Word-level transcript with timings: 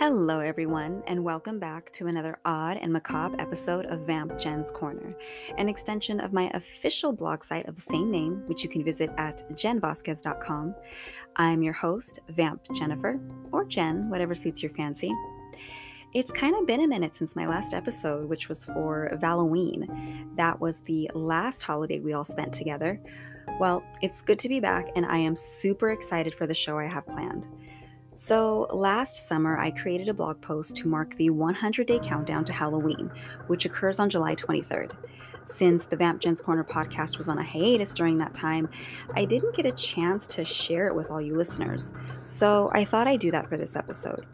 Hello, 0.00 0.40
everyone, 0.40 1.02
and 1.06 1.22
welcome 1.22 1.58
back 1.58 1.92
to 1.92 2.06
another 2.06 2.38
odd 2.46 2.78
and 2.78 2.90
macabre 2.90 3.38
episode 3.38 3.84
of 3.84 4.06
Vamp 4.06 4.38
Jen's 4.38 4.70
Corner, 4.70 5.14
an 5.58 5.68
extension 5.68 6.20
of 6.20 6.32
my 6.32 6.50
official 6.54 7.12
blog 7.12 7.44
site 7.44 7.68
of 7.68 7.74
the 7.74 7.82
same 7.82 8.10
name, 8.10 8.42
which 8.46 8.62
you 8.62 8.70
can 8.70 8.82
visit 8.82 9.10
at 9.18 9.46
jenvasquez.com. 9.50 10.74
I'm 11.36 11.62
your 11.62 11.74
host, 11.74 12.18
Vamp 12.30 12.62
Jennifer, 12.72 13.20
or 13.52 13.66
Jen, 13.66 14.08
whatever 14.08 14.34
suits 14.34 14.62
your 14.62 14.70
fancy. 14.70 15.12
It's 16.14 16.32
kind 16.32 16.56
of 16.56 16.66
been 16.66 16.80
a 16.80 16.88
minute 16.88 17.14
since 17.14 17.36
my 17.36 17.46
last 17.46 17.74
episode, 17.74 18.26
which 18.26 18.48
was 18.48 18.64
for 18.64 19.14
Halloween. 19.20 20.30
That 20.34 20.62
was 20.62 20.80
the 20.80 21.10
last 21.12 21.62
holiday 21.62 22.00
we 22.00 22.14
all 22.14 22.24
spent 22.24 22.54
together. 22.54 22.98
Well, 23.58 23.84
it's 24.00 24.22
good 24.22 24.38
to 24.38 24.48
be 24.48 24.60
back, 24.60 24.88
and 24.96 25.04
I 25.04 25.18
am 25.18 25.36
super 25.36 25.90
excited 25.90 26.32
for 26.34 26.46
the 26.46 26.54
show 26.54 26.78
I 26.78 26.86
have 26.86 27.06
planned. 27.06 27.46
So, 28.22 28.66
last 28.70 29.26
summer, 29.26 29.56
I 29.56 29.70
created 29.70 30.06
a 30.10 30.12
blog 30.12 30.42
post 30.42 30.76
to 30.76 30.88
mark 30.88 31.16
the 31.16 31.30
100 31.30 31.86
day 31.86 31.98
countdown 32.02 32.44
to 32.44 32.52
Halloween, 32.52 33.10
which 33.46 33.64
occurs 33.64 33.98
on 33.98 34.10
July 34.10 34.34
23rd. 34.34 34.92
Since 35.46 35.86
the 35.86 35.96
Vamp 35.96 36.20
Jen's 36.20 36.42
Corner 36.42 36.62
podcast 36.62 37.16
was 37.16 37.28
on 37.28 37.38
a 37.38 37.42
hiatus 37.42 37.94
during 37.94 38.18
that 38.18 38.34
time, 38.34 38.68
I 39.16 39.24
didn't 39.24 39.56
get 39.56 39.64
a 39.64 39.72
chance 39.72 40.26
to 40.26 40.44
share 40.44 40.86
it 40.88 40.94
with 40.94 41.10
all 41.10 41.22
you 41.22 41.34
listeners. 41.34 41.94
So, 42.24 42.70
I 42.74 42.84
thought 42.84 43.08
I'd 43.08 43.20
do 43.20 43.30
that 43.30 43.48
for 43.48 43.56
this 43.56 43.74
episode. 43.74 44.26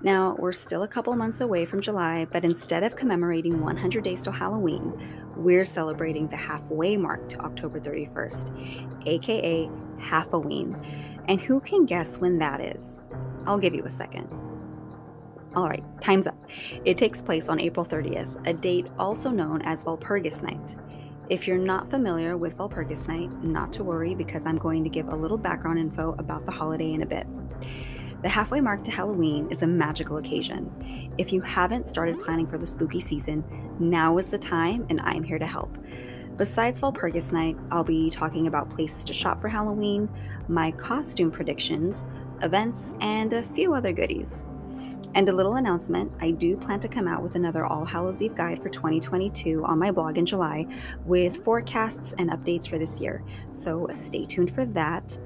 Now, 0.00 0.36
we're 0.38 0.52
still 0.52 0.84
a 0.84 0.88
couple 0.88 1.12
months 1.16 1.40
away 1.40 1.64
from 1.64 1.80
July, 1.80 2.28
but 2.30 2.44
instead 2.44 2.84
of 2.84 2.94
commemorating 2.94 3.62
100 3.62 4.04
days 4.04 4.22
till 4.22 4.32
Halloween, 4.32 4.92
we're 5.36 5.64
celebrating 5.64 6.28
the 6.28 6.36
halfway 6.36 6.96
mark 6.96 7.28
to 7.30 7.40
October 7.40 7.80
31st, 7.80 9.06
aka 9.08 9.68
Halloween. 9.98 10.76
And 11.28 11.40
who 11.40 11.60
can 11.60 11.86
guess 11.86 12.18
when 12.18 12.38
that 12.38 12.60
is? 12.60 13.00
I'll 13.46 13.58
give 13.58 13.74
you 13.74 13.84
a 13.84 13.90
second. 13.90 14.28
All 15.54 15.68
right, 15.68 15.84
time's 16.00 16.26
up. 16.26 16.36
It 16.84 16.96
takes 16.96 17.20
place 17.20 17.48
on 17.48 17.60
April 17.60 17.84
30th, 17.84 18.46
a 18.46 18.54
date 18.54 18.86
also 18.98 19.30
known 19.30 19.60
as 19.62 19.84
Walpurgis 19.84 20.42
Night. 20.42 20.76
If 21.28 21.46
you're 21.46 21.58
not 21.58 21.90
familiar 21.90 22.36
with 22.36 22.56
Walpurgis 22.56 23.06
Night, 23.06 23.30
not 23.44 23.72
to 23.74 23.84
worry 23.84 24.14
because 24.14 24.46
I'm 24.46 24.56
going 24.56 24.82
to 24.84 24.90
give 24.90 25.08
a 25.08 25.14
little 25.14 25.38
background 25.38 25.78
info 25.78 26.14
about 26.18 26.46
the 26.46 26.52
holiday 26.52 26.92
in 26.92 27.02
a 27.02 27.06
bit. 27.06 27.26
The 28.22 28.28
halfway 28.28 28.60
mark 28.60 28.84
to 28.84 28.90
Halloween 28.90 29.50
is 29.50 29.62
a 29.62 29.66
magical 29.66 30.16
occasion. 30.16 31.12
If 31.18 31.32
you 31.32 31.40
haven't 31.40 31.86
started 31.86 32.18
planning 32.18 32.46
for 32.46 32.56
the 32.56 32.66
spooky 32.66 33.00
season, 33.00 33.44
now 33.78 34.16
is 34.18 34.28
the 34.28 34.38
time 34.38 34.86
and 34.88 35.00
I'm 35.00 35.24
here 35.24 35.38
to 35.38 35.46
help. 35.46 35.76
Besides 36.36 36.80
Walpurgis 36.80 37.30
Night, 37.30 37.58
I'll 37.70 37.84
be 37.84 38.08
talking 38.08 38.46
about 38.46 38.70
places 38.70 39.04
to 39.04 39.12
shop 39.12 39.40
for 39.40 39.48
Halloween, 39.48 40.08
my 40.48 40.70
costume 40.72 41.30
predictions, 41.30 42.04
events, 42.40 42.94
and 43.00 43.32
a 43.34 43.42
few 43.42 43.74
other 43.74 43.92
goodies. 43.92 44.42
And 45.14 45.28
a 45.28 45.32
little 45.32 45.56
announcement 45.56 46.10
I 46.20 46.30
do 46.30 46.56
plan 46.56 46.80
to 46.80 46.88
come 46.88 47.06
out 47.06 47.22
with 47.22 47.34
another 47.34 47.66
All 47.66 47.84
Hallows 47.84 48.22
Eve 48.22 48.34
guide 48.34 48.62
for 48.62 48.70
2022 48.70 49.62
on 49.62 49.78
my 49.78 49.90
blog 49.90 50.16
in 50.16 50.24
July 50.24 50.66
with 51.04 51.36
forecasts 51.36 52.14
and 52.14 52.30
updates 52.30 52.66
for 52.66 52.78
this 52.78 52.98
year, 52.98 53.22
so 53.50 53.86
stay 53.92 54.24
tuned 54.24 54.50
for 54.50 54.64
that. 54.64 55.18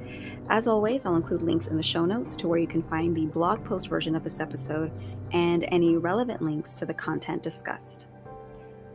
As 0.49 0.67
always, 0.67 1.07
I'll 1.07 1.15
include 1.15 1.43
links 1.43 1.69
in 1.69 1.77
the 1.77 1.85
show 1.85 2.05
notes 2.05 2.35
to 2.37 2.49
where 2.49 2.59
you 2.59 2.67
can 2.67 2.83
find 2.83 3.17
the 3.17 3.27
blog 3.27 3.65
post 3.65 3.89
version 3.89 4.17
of 4.17 4.25
this 4.25 4.41
episode 4.41 4.91
and 5.33 5.65
any 5.69 5.97
relevant 5.97 6.43
links 6.43 6.75
to 6.75 6.85
the 6.85 6.95
content 6.95 7.45
discussed. 7.45 8.07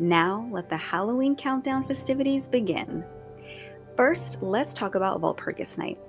Now, 0.02 0.50
let 0.50 0.68
the 0.68 0.78
Halloween 0.78 1.36
countdown 1.36 1.84
festivities 1.84 2.48
begin. 2.48 3.06
First, 3.96 4.42
let's 4.42 4.74
talk 4.74 4.96
about 4.96 5.22
Walpurgis 5.22 5.78
Night. 5.78 6.00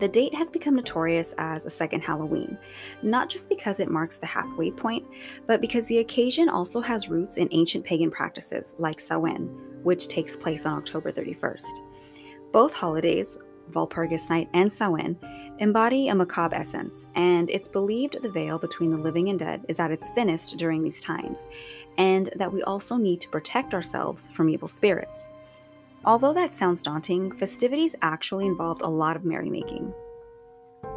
The 0.00 0.08
date 0.08 0.34
has 0.34 0.50
become 0.50 0.74
notorious 0.74 1.32
as 1.38 1.64
a 1.64 1.70
second 1.70 2.00
Halloween, 2.00 2.58
not 3.04 3.28
just 3.28 3.48
because 3.48 3.78
it 3.78 3.88
marks 3.88 4.16
the 4.16 4.26
halfway 4.26 4.72
point, 4.72 5.06
but 5.46 5.60
because 5.60 5.86
the 5.86 5.98
occasion 5.98 6.48
also 6.48 6.80
has 6.80 7.08
roots 7.08 7.36
in 7.36 7.46
ancient 7.52 7.84
pagan 7.84 8.10
practices 8.10 8.74
like 8.78 8.98
Samhain, 8.98 9.46
which 9.84 10.08
takes 10.08 10.34
place 10.34 10.66
on 10.66 10.76
October 10.76 11.12
31st. 11.12 11.82
Both 12.50 12.74
holidays, 12.74 13.38
Walpurgis 13.70 14.28
Night 14.28 14.48
and 14.54 14.72
Samhain, 14.72 15.16
embody 15.58 16.08
a 16.08 16.14
macabre 16.14 16.56
essence, 16.56 17.06
and 17.14 17.48
it's 17.50 17.68
believed 17.68 18.20
the 18.20 18.30
veil 18.30 18.58
between 18.58 18.90
the 18.90 18.98
living 18.98 19.28
and 19.28 19.38
dead 19.38 19.64
is 19.68 19.78
at 19.78 19.90
its 19.90 20.10
thinnest 20.10 20.56
during 20.56 20.82
these 20.82 21.02
times, 21.02 21.46
and 21.98 22.30
that 22.36 22.52
we 22.52 22.62
also 22.62 22.96
need 22.96 23.20
to 23.20 23.28
protect 23.28 23.74
ourselves 23.74 24.28
from 24.28 24.48
evil 24.48 24.68
spirits. 24.68 25.28
Although 26.04 26.34
that 26.34 26.52
sounds 26.52 26.82
daunting, 26.82 27.32
festivities 27.32 27.94
actually 28.02 28.46
involved 28.46 28.82
a 28.82 28.88
lot 28.88 29.16
of 29.16 29.24
merrymaking. 29.24 29.92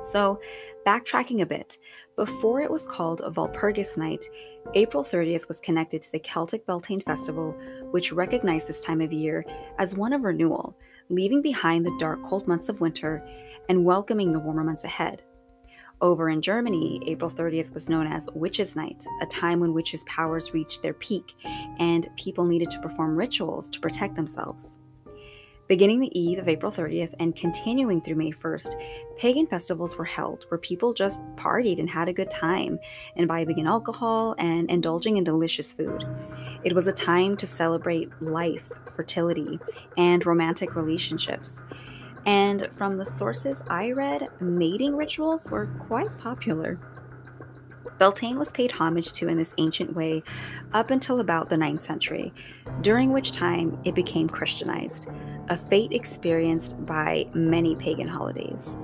So, 0.01 0.41
backtracking 0.85 1.41
a 1.41 1.46
bit, 1.46 1.78
before 2.16 2.62
it 2.62 2.69
was 2.69 2.88
called 2.88 3.22
a 3.22 3.31
Walpurgis 3.31 3.97
Night, 3.97 4.25
April 4.73 5.03
30th 5.03 5.47
was 5.47 5.62
connected 5.62 6.01
to 6.01 6.12
the 6.12 6.19
Celtic 6.19 6.66
Beltane 6.66 7.01
Festival, 7.01 7.51
which 7.91 8.12
recognized 8.12 8.67
this 8.67 8.81
time 8.81 9.01
of 9.01 9.13
year 9.13 9.46
as 9.78 9.96
one 9.96 10.13
of 10.13 10.25
renewal, 10.25 10.75
leaving 11.09 11.41
behind 11.41 11.85
the 11.85 11.96
dark, 12.00 12.22
cold 12.23 12.47
months 12.47 12.67
of 12.67 12.81
winter 12.81 13.23
and 13.69 13.85
welcoming 13.85 14.31
the 14.31 14.39
warmer 14.39 14.63
months 14.63 14.83
ahead. 14.83 15.23
Over 16.00 16.29
in 16.29 16.44
Germany, 16.44 17.01
April 17.07 17.29
30th 17.29 17.73
was 17.73 17.89
known 17.89 18.05
as 18.05 18.28
Witches' 18.35 18.75
Night, 18.75 19.03
a 19.22 19.25
time 19.25 19.59
when 19.59 19.73
witches' 19.73 20.03
powers 20.03 20.53
reached 20.53 20.83
their 20.83 20.94
peak 20.94 21.33
and 21.79 22.07
people 22.17 22.45
needed 22.45 22.69
to 22.72 22.79
perform 22.79 23.16
rituals 23.16 23.69
to 23.72 23.79
protect 23.79 24.16
themselves. 24.16 24.78
Beginning 25.67 26.00
the 26.00 26.17
eve 26.17 26.39
of 26.39 26.47
April 26.47 26.72
30th 26.72 27.13
and 27.19 27.35
continuing 27.35 28.00
through 28.00 28.16
May 28.16 28.31
1st, 28.31 28.75
pagan 29.17 29.47
festivals 29.47 29.97
were 29.97 30.05
held 30.05 30.45
where 30.47 30.57
people 30.57 30.94
just 30.94 31.22
partied 31.35 31.79
and 31.79 31.89
had 31.89 32.07
a 32.07 32.13
good 32.13 32.29
time, 32.29 32.79
imbibing 33.17 33.57
in 33.57 33.67
alcohol 33.67 34.34
and 34.38 34.69
indulging 34.69 35.17
in 35.17 35.25
delicious 35.25 35.73
food. 35.73 36.05
It 36.63 36.73
was 36.73 36.88
a 36.88 36.94
time 36.94 37.35
to 37.38 37.47
celebrate 37.47 38.09
life, 38.22 38.72
fertility, 38.95 39.59
and 39.97 40.25
romantic 40.25 40.73
relationships. 40.73 41.63
And 42.27 42.67
from 42.73 42.97
the 42.97 43.05
sources 43.05 43.63
I 43.69 43.91
read, 43.91 44.27
mating 44.41 44.97
rituals 44.97 45.47
were 45.49 45.67
quite 45.88 46.17
popular. 46.17 46.77
Beltane 47.99 48.38
was 48.38 48.51
paid 48.51 48.73
homage 48.73 49.13
to 49.13 49.29
in 49.29 49.38
this 49.38 49.55
ancient 49.57 49.95
way 49.95 50.23
up 50.73 50.91
until 50.91 51.21
about 51.21 51.47
the 51.49 51.55
9th 51.55 51.79
century, 51.79 52.33
during 52.81 53.13
which 53.13 53.31
time 53.31 53.79
it 53.85 53.95
became 53.95 54.27
Christianized, 54.27 55.07
a 55.47 55.55
fate 55.55 55.93
experienced 55.93 56.85
by 56.85 57.29
many 57.33 57.77
pagan 57.77 58.09
holidays. 58.09 58.75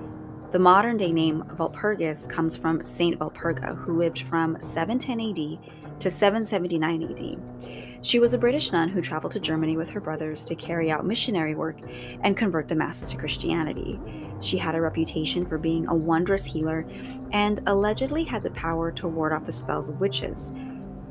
The 0.52 0.60
modern 0.60 0.96
day 0.96 1.12
name 1.12 1.44
Walpurgis 1.58 2.30
comes 2.30 2.56
from 2.56 2.82
Saint 2.84 3.20
Walpurga, 3.20 3.76
who 3.76 3.98
lived 3.98 4.22
from 4.22 4.56
710 4.62 5.20
AD 5.20 6.00
to 6.00 6.10
779 6.10 7.04
AD. 7.04 7.93
She 8.04 8.20
was 8.20 8.34
a 8.34 8.38
British 8.38 8.74
nun 8.74 8.90
who 8.90 9.02
traveled 9.02 9.32
to 9.32 9.40
Germany 9.40 9.78
with 9.78 9.90
her 9.92 10.02
brothers 10.02 10.44
to 10.46 10.56
carry 10.56 10.92
out 10.92 11.06
missionary 11.06 11.56
work 11.56 11.78
and 12.22 12.36
convert 12.36 12.68
the 12.68 12.76
masses 12.76 13.10
to 13.12 13.18
Christianity. 13.18 13.98
She 14.42 14.58
had 14.58 14.76
a 14.76 14.82
reputation 14.82 15.46
for 15.46 15.58
being 15.58 15.88
a 15.88 15.96
wondrous 15.96 16.44
healer 16.44 16.86
and 17.32 17.62
allegedly 17.66 18.26
had 18.26 18.44
the 18.44 18.52
power 18.52 18.92
to 18.92 19.08
ward 19.08 19.32
off 19.32 19.46
the 19.46 19.54
spells 19.54 19.90
of 19.90 20.02
witches. 20.02 20.52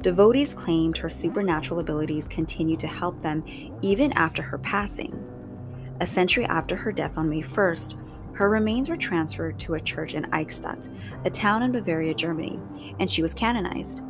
Devotees 0.02 0.52
claimed 0.52 0.98
her 0.98 1.08
supernatural 1.08 1.80
abilities 1.80 2.28
continued 2.28 2.80
to 2.80 2.88
help 2.88 3.22
them 3.22 3.42
even 3.80 4.12
after 4.12 4.42
her 4.42 4.58
passing. 4.58 5.18
A 6.00 6.06
century 6.06 6.44
after 6.44 6.76
her 6.76 6.92
death 6.92 7.16
on 7.16 7.30
May 7.30 7.40
1st, 7.40 8.34
her 8.34 8.50
remains 8.50 8.90
were 8.90 8.98
transferred 8.98 9.58
to 9.60 9.74
a 9.74 9.80
church 9.80 10.12
in 10.14 10.24
Eichstätt, 10.24 10.94
a 11.24 11.30
town 11.30 11.62
in 11.62 11.72
Bavaria, 11.72 12.12
Germany, 12.12 12.60
and 13.00 13.08
she 13.08 13.22
was 13.22 13.32
canonized. 13.32 14.02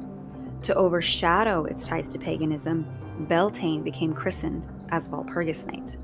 To 0.63 0.75
overshadow 0.75 1.65
its 1.65 1.89
ties 1.89 2.07
to 2.09 2.19
paganism, 2.19 2.87
Beltane 3.29 3.83
became 3.83 4.15
christened 4.15 4.69
as 4.91 5.09
Walpurgis 5.09 5.67
Night. 5.67 5.97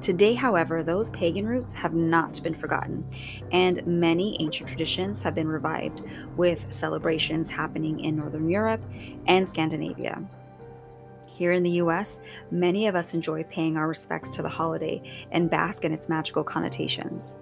Today, 0.00 0.34
however, 0.34 0.82
those 0.82 1.10
pagan 1.10 1.46
roots 1.46 1.72
have 1.72 1.92
not 1.94 2.40
been 2.42 2.54
forgotten, 2.54 3.04
and 3.50 3.84
many 3.86 4.36
ancient 4.40 4.68
traditions 4.68 5.22
have 5.22 5.34
been 5.34 5.48
revived, 5.48 6.02
with 6.36 6.72
celebrations 6.72 7.50
happening 7.50 8.00
in 8.00 8.16
Northern 8.16 8.48
Europe 8.48 8.84
and 9.26 9.48
Scandinavia. 9.48 10.22
Here 11.28 11.52
in 11.52 11.62
the 11.62 11.70
US, 11.82 12.20
many 12.50 12.86
of 12.86 12.94
us 12.94 13.14
enjoy 13.14 13.42
paying 13.44 13.76
our 13.76 13.88
respects 13.88 14.28
to 14.30 14.42
the 14.42 14.48
holiday 14.48 15.02
and 15.32 15.50
bask 15.50 15.84
in 15.84 15.92
its 15.92 16.08
magical 16.08 16.44
connotations. 16.44 17.34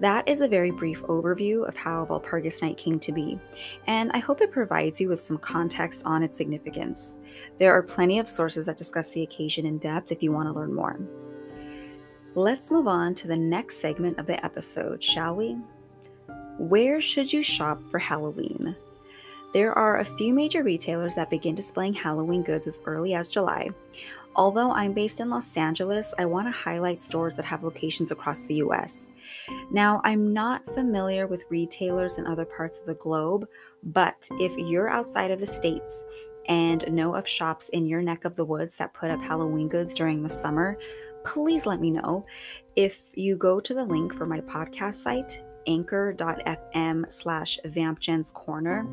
That 0.00 0.26
is 0.26 0.40
a 0.40 0.48
very 0.48 0.70
brief 0.70 1.02
overview 1.02 1.68
of 1.68 1.76
how 1.76 2.06
Walpurgis 2.06 2.62
Night 2.62 2.78
came 2.78 2.98
to 3.00 3.12
be, 3.12 3.38
and 3.86 4.10
I 4.12 4.18
hope 4.18 4.40
it 4.40 4.50
provides 4.50 4.98
you 4.98 5.10
with 5.10 5.22
some 5.22 5.36
context 5.36 6.02
on 6.06 6.22
its 6.22 6.38
significance. 6.38 7.18
There 7.58 7.74
are 7.74 7.82
plenty 7.82 8.18
of 8.18 8.26
sources 8.26 8.64
that 8.64 8.78
discuss 8.78 9.12
the 9.12 9.22
occasion 9.22 9.66
in 9.66 9.76
depth 9.76 10.10
if 10.10 10.22
you 10.22 10.32
want 10.32 10.48
to 10.48 10.54
learn 10.54 10.72
more. 10.72 10.98
Let's 12.34 12.70
move 12.70 12.88
on 12.88 13.14
to 13.16 13.28
the 13.28 13.36
next 13.36 13.76
segment 13.76 14.18
of 14.18 14.24
the 14.24 14.42
episode, 14.42 15.04
shall 15.04 15.36
we? 15.36 15.58
Where 16.58 17.02
should 17.02 17.30
you 17.30 17.42
shop 17.42 17.82
for 17.90 17.98
Halloween? 17.98 18.76
There 19.52 19.76
are 19.76 19.98
a 19.98 20.04
few 20.04 20.32
major 20.32 20.62
retailers 20.62 21.16
that 21.16 21.28
begin 21.28 21.56
displaying 21.56 21.92
Halloween 21.92 22.42
goods 22.42 22.66
as 22.68 22.80
early 22.86 23.14
as 23.14 23.28
July. 23.28 23.70
Although 24.36 24.70
I'm 24.70 24.92
based 24.92 25.20
in 25.20 25.28
Los 25.28 25.56
Angeles, 25.56 26.14
I 26.18 26.24
want 26.26 26.46
to 26.46 26.52
highlight 26.52 27.02
stores 27.02 27.36
that 27.36 27.44
have 27.44 27.64
locations 27.64 28.10
across 28.10 28.46
the 28.46 28.56
US. 28.56 29.10
Now, 29.70 30.00
I'm 30.04 30.32
not 30.32 30.64
familiar 30.74 31.26
with 31.26 31.44
retailers 31.48 32.16
in 32.16 32.26
other 32.26 32.44
parts 32.44 32.78
of 32.78 32.86
the 32.86 32.94
globe, 32.94 33.48
but 33.82 34.26
if 34.38 34.56
you're 34.56 34.88
outside 34.88 35.30
of 35.30 35.40
the 35.40 35.46
States 35.46 36.04
and 36.46 36.90
know 36.92 37.14
of 37.14 37.28
shops 37.28 37.68
in 37.70 37.86
your 37.86 38.02
neck 38.02 38.24
of 38.24 38.36
the 38.36 38.44
woods 38.44 38.76
that 38.76 38.94
put 38.94 39.10
up 39.10 39.20
Halloween 39.20 39.68
goods 39.68 39.94
during 39.94 40.22
the 40.22 40.30
summer, 40.30 40.78
please 41.24 41.66
let 41.66 41.80
me 41.80 41.90
know. 41.90 42.24
If 42.76 43.10
you 43.16 43.36
go 43.36 43.60
to 43.60 43.74
the 43.74 43.84
link 43.84 44.14
for 44.14 44.26
my 44.26 44.40
podcast 44.40 44.94
site, 44.94 45.42
anchor.fm 45.66 47.10
slash 47.10 47.58
vampjens 47.66 48.32
corner, 48.32 48.86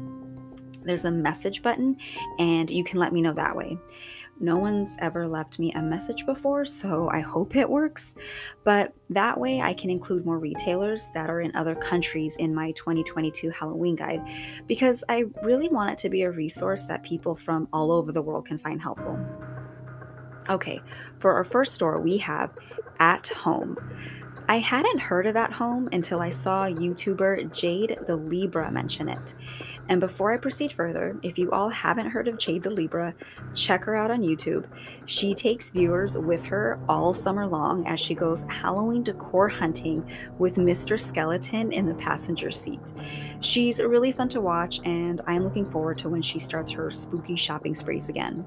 there's 0.84 1.06
a 1.06 1.12
message 1.12 1.62
button 1.62 1.98
and 2.40 2.70
you 2.70 2.84
can 2.84 3.00
let 3.00 3.14
me 3.14 3.22
know 3.22 3.34
that 3.34 3.56
way. 3.56 3.78
No 4.40 4.58
one's 4.58 4.96
ever 5.00 5.28
left 5.28 5.58
me 5.58 5.74
a 5.74 5.82
message 5.82 6.26
before, 6.26 6.64
so 6.64 7.10
I 7.10 7.22
hope 7.22 7.56
it 7.56 7.70
works. 7.70 8.14
But 8.64 8.94
that 9.10 9.40
way, 9.40 9.62
I 9.62 9.74
can 9.74 9.90
include 9.90 10.26
more 10.26 10.38
retailers 10.38 11.10
that 11.14 11.30
are 11.30 11.42
in 11.42 11.56
other 11.56 11.74
countries 11.74 12.36
in 12.38 12.54
my 12.54 12.72
2022 12.74 13.50
Halloween 13.50 13.96
guide 13.96 14.22
because 14.68 15.04
I 15.10 15.26
really 15.42 15.70
want 15.70 15.92
it 15.92 15.98
to 16.00 16.10
be 16.10 16.22
a 16.22 16.32
resource 16.32 16.84
that 16.84 17.04
people 17.04 17.36
from 17.36 17.68
all 17.74 17.92
over 17.92 18.12
the 18.12 18.22
world 18.22 18.46
can 18.46 18.60
find 18.60 18.82
helpful. 18.82 19.20
Okay, 20.50 20.82
for 21.18 21.34
our 21.34 21.44
first 21.44 21.74
store, 21.74 22.00
we 22.00 22.18
have 22.20 22.56
At 23.00 23.28
Home. 23.30 23.76
I 24.50 24.60
hadn't 24.60 25.00
heard 25.00 25.26
of 25.26 25.36
At 25.36 25.52
Home 25.52 25.90
until 25.92 26.22
I 26.22 26.30
saw 26.30 26.68
YouTuber 26.68 27.54
Jade 27.54 27.98
the 28.08 28.16
Libra 28.16 28.72
mention 28.72 29.10
it. 29.10 29.34
And 29.90 30.00
before 30.00 30.32
I 30.32 30.38
proceed 30.38 30.72
further, 30.72 31.20
if 31.22 31.38
you 31.38 31.52
all 31.52 31.68
haven't 31.68 32.12
heard 32.12 32.30
of 32.30 32.38
Jade 32.38 32.64
the 32.64 32.70
Libra, 32.70 33.14
check 33.54 33.84
her 33.84 33.98
out 33.98 34.10
on 34.10 34.22
YouTube. 34.22 34.66
She 35.06 35.34
takes 35.34 35.70
viewers 35.70 36.18
with 36.18 36.46
her 36.46 36.80
all 36.88 37.14
summer 37.14 37.46
long 37.46 37.86
as 37.88 38.00
she 38.00 38.16
goes 38.16 38.44
Halloween 38.44 39.04
decor 39.04 39.50
hunting 39.50 40.10
with 40.38 40.56
Mr. 40.56 40.98
Skeleton 40.98 41.74
in 41.74 41.86
the 41.86 41.96
passenger 41.96 42.50
seat. 42.50 42.94
She's 43.42 43.82
really 43.82 44.14
fun 44.14 44.30
to 44.30 44.40
watch, 44.40 44.80
and 44.86 45.20
I'm 45.28 45.44
looking 45.44 45.68
forward 45.68 45.98
to 46.00 46.10
when 46.10 46.22
she 46.22 46.40
starts 46.40 46.72
her 46.72 46.90
spooky 46.90 47.36
shopping 47.36 47.76
sprees 47.76 48.08
again. 48.08 48.46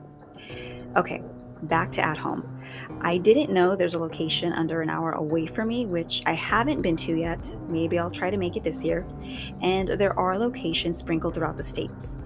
Okay, 0.97 1.23
back 1.65 1.91
to 1.93 2.05
at 2.05 2.17
home. 2.17 2.60
I 3.01 3.19
didn't 3.19 3.51
know 3.51 3.75
there's 3.75 3.95
a 3.95 3.99
location 3.99 4.53
under 4.53 4.83
an 4.83 4.91
hour 4.91 5.13
away 5.13 5.47
from 5.47 5.69
me, 5.69 5.87
which 5.87 6.23
I 6.27 6.33
haven't 6.33 6.83
been 6.83 6.97
to 6.97 7.17
yet. 7.17 7.57
Maybe 7.69 7.99
I'll 7.99 8.11
try 8.11 8.31
to 8.31 8.37
make 8.37 8.57
it 8.57 8.65
this 8.65 8.85
year. 8.85 9.07
And 9.63 9.89
there 9.89 10.19
are 10.19 10.39
locations 10.39 10.99
sprinkled 10.99 11.35
throughout 11.35 11.57
the 11.57 11.63
states. 11.63 12.19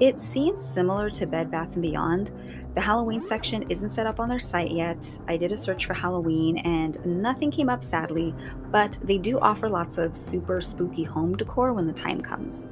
It 0.00 0.20
seems 0.20 0.62
similar 0.62 1.10
to 1.10 1.26
Bed 1.26 1.50
Bath 1.50 1.80
& 1.80 1.80
Beyond. 1.80 2.32
The 2.74 2.80
Halloween 2.80 3.22
section 3.22 3.68
isn't 3.70 3.90
set 3.90 4.06
up 4.06 4.20
on 4.20 4.28
their 4.28 4.38
site 4.38 4.70
yet. 4.70 5.18
I 5.26 5.36
did 5.36 5.50
a 5.52 5.56
search 5.56 5.86
for 5.86 5.94
Halloween 5.94 6.58
and 6.58 7.04
nothing 7.04 7.50
came 7.50 7.68
up 7.68 7.82
sadly, 7.82 8.34
but 8.70 8.98
they 9.02 9.18
do 9.18 9.38
offer 9.40 9.68
lots 9.68 9.98
of 9.98 10.16
super 10.16 10.60
spooky 10.60 11.02
home 11.02 11.36
decor 11.36 11.72
when 11.72 11.86
the 11.86 11.92
time 11.92 12.20
comes. 12.20 12.68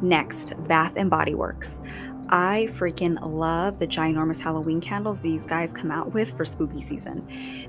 Next, 0.00 0.54
Bath 0.66 0.94
and 0.96 1.10
Body 1.10 1.34
Works. 1.34 1.80
I 2.28 2.68
freaking 2.70 3.18
love 3.20 3.78
the 3.78 3.86
ginormous 3.86 4.40
Halloween 4.40 4.80
candles 4.80 5.20
these 5.20 5.44
guys 5.44 5.72
come 5.72 5.90
out 5.90 6.14
with 6.14 6.36
for 6.36 6.44
spooky 6.44 6.80
season. 6.80 7.26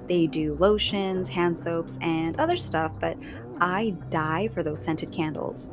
They 0.07 0.27
do 0.27 0.55
lotions, 0.55 1.29
hand 1.29 1.57
soaps, 1.57 1.97
and 2.01 2.39
other 2.39 2.57
stuff, 2.57 2.93
but 2.99 3.17
I 3.59 3.95
die 4.09 4.47
for 4.47 4.63
those 4.63 4.83
scented 4.83 5.11
candles. 5.11 5.67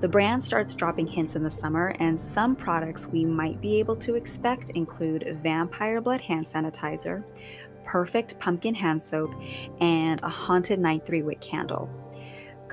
The 0.00 0.08
brand 0.08 0.44
starts 0.44 0.74
dropping 0.74 1.06
hints 1.06 1.36
in 1.36 1.42
the 1.42 1.50
summer, 1.50 1.94
and 1.98 2.18
some 2.18 2.56
products 2.56 3.06
we 3.06 3.24
might 3.24 3.60
be 3.60 3.78
able 3.78 3.96
to 3.96 4.16
expect 4.16 4.70
include 4.70 5.38
vampire 5.42 6.00
blood 6.00 6.20
hand 6.20 6.44
sanitizer, 6.44 7.24
perfect 7.84 8.38
pumpkin 8.38 8.74
hand 8.74 9.00
soap, 9.00 9.34
and 9.80 10.20
a 10.22 10.28
haunted 10.28 10.78
night 10.78 11.06
three 11.06 11.22
wick 11.22 11.40
candle. 11.40 11.88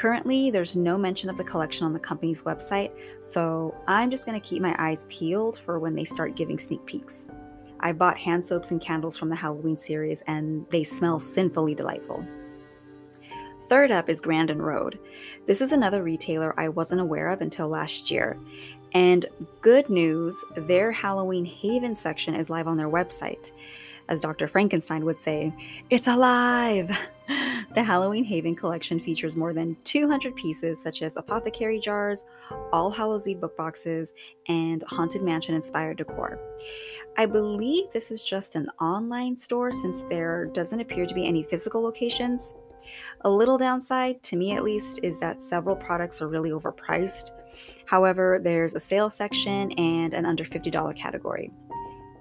Currently, 0.02 0.50
there's 0.50 0.76
no 0.76 0.98
mention 0.98 1.30
of 1.30 1.38
the 1.38 1.44
collection 1.44 1.86
on 1.86 1.94
the 1.94 2.00
company's 2.00 2.42
website, 2.42 2.90
so 3.22 3.76
I'm 3.88 4.10
just 4.10 4.26
going 4.26 4.42
to 4.42 4.44
keep 4.44 4.60
my 4.60 4.76
eyes 4.80 5.06
peeled 5.10 5.60
for 5.60 5.78
when 5.78 5.94
they 5.94 6.06
start 6.06 6.36
giving 6.36 6.58
sneak 6.58 6.84
peeks. 6.88 7.28
I 7.82 7.92
bought 7.92 8.18
hand 8.18 8.44
soaps 8.44 8.72
and 8.72 8.82
candles 8.82 9.16
from 9.16 9.30
the 9.30 9.36
Halloween 9.36 9.78
series, 9.78 10.22
and 10.22 10.66
they 10.72 10.84
smell 10.84 11.20
sinfully 11.20 11.76
delightful. 11.76 12.26
Third 13.68 13.92
up 13.92 14.10
is 14.10 14.22
Grandin 14.22 14.60
Road. 14.60 14.98
This 15.46 15.62
is 15.62 15.72
another 15.72 16.02
retailer 16.02 16.60
I 16.60 16.70
wasn't 16.70 17.02
aware 17.02 17.30
of 17.30 17.42
until 17.42 17.68
last 17.68 18.10
year. 18.10 18.40
And 18.94 19.28
good 19.62 19.88
news, 19.88 20.36
their 20.58 20.92
Halloween 20.92 21.46
Haven 21.46 21.94
section 21.94 22.34
is 22.34 22.50
live 22.50 22.68
on 22.68 22.78
their 22.78 22.90
website 22.90 23.52
as 24.10 24.22
Dr. 24.22 24.48
Frankenstein 24.48 25.06
would 25.06 25.20
say, 25.20 25.54
it's 25.90 26.08
alive! 26.08 26.98
The 27.74 27.84
Halloween 27.84 28.26
Haven 28.26 28.54
collection 28.54 29.00
features 29.00 29.38
more 29.38 29.54
than 29.54 29.78
200 29.86 30.36
pieces, 30.36 30.82
such 30.82 31.02
as 31.02 31.16
apothecary 31.16 31.80
jars, 31.80 32.26
All 32.74 32.92
Hallows 32.92 33.30
Eve 33.30 33.40
book 33.40 33.56
boxes, 33.56 34.14
and 34.50 34.84
Haunted 34.90 35.22
Mansion 35.22 35.56
inspired 35.56 35.96
decor. 35.96 36.38
I 37.18 37.28
believe 37.28 37.86
this 37.94 38.12
is 38.12 38.26
just 38.26 38.58
an 38.58 38.70
online 38.82 39.38
store 39.38 39.72
since 39.72 40.02
there 40.10 40.48
doesn't 40.48 40.82
appear 40.82 41.06
to 41.06 41.16
be 41.16 41.26
any 41.26 41.44
physical 41.44 41.82
locations. 41.82 42.56
A 43.22 43.30
little 43.30 43.58
downside, 43.58 44.22
to 44.24 44.36
me 44.36 44.52
at 44.54 44.64
least, 44.64 45.00
is 45.02 45.20
that 45.22 45.42
several 45.42 45.78
products 45.78 46.22
are 46.22 46.28
really 46.28 46.50
overpriced. 46.50 47.32
However, 47.86 48.40
there's 48.44 48.76
a 48.76 48.80
sale 48.82 49.10
section 49.10 49.72
and 49.74 50.14
an 50.14 50.26
under 50.26 50.44
$50 50.44 50.96
category. 50.98 51.52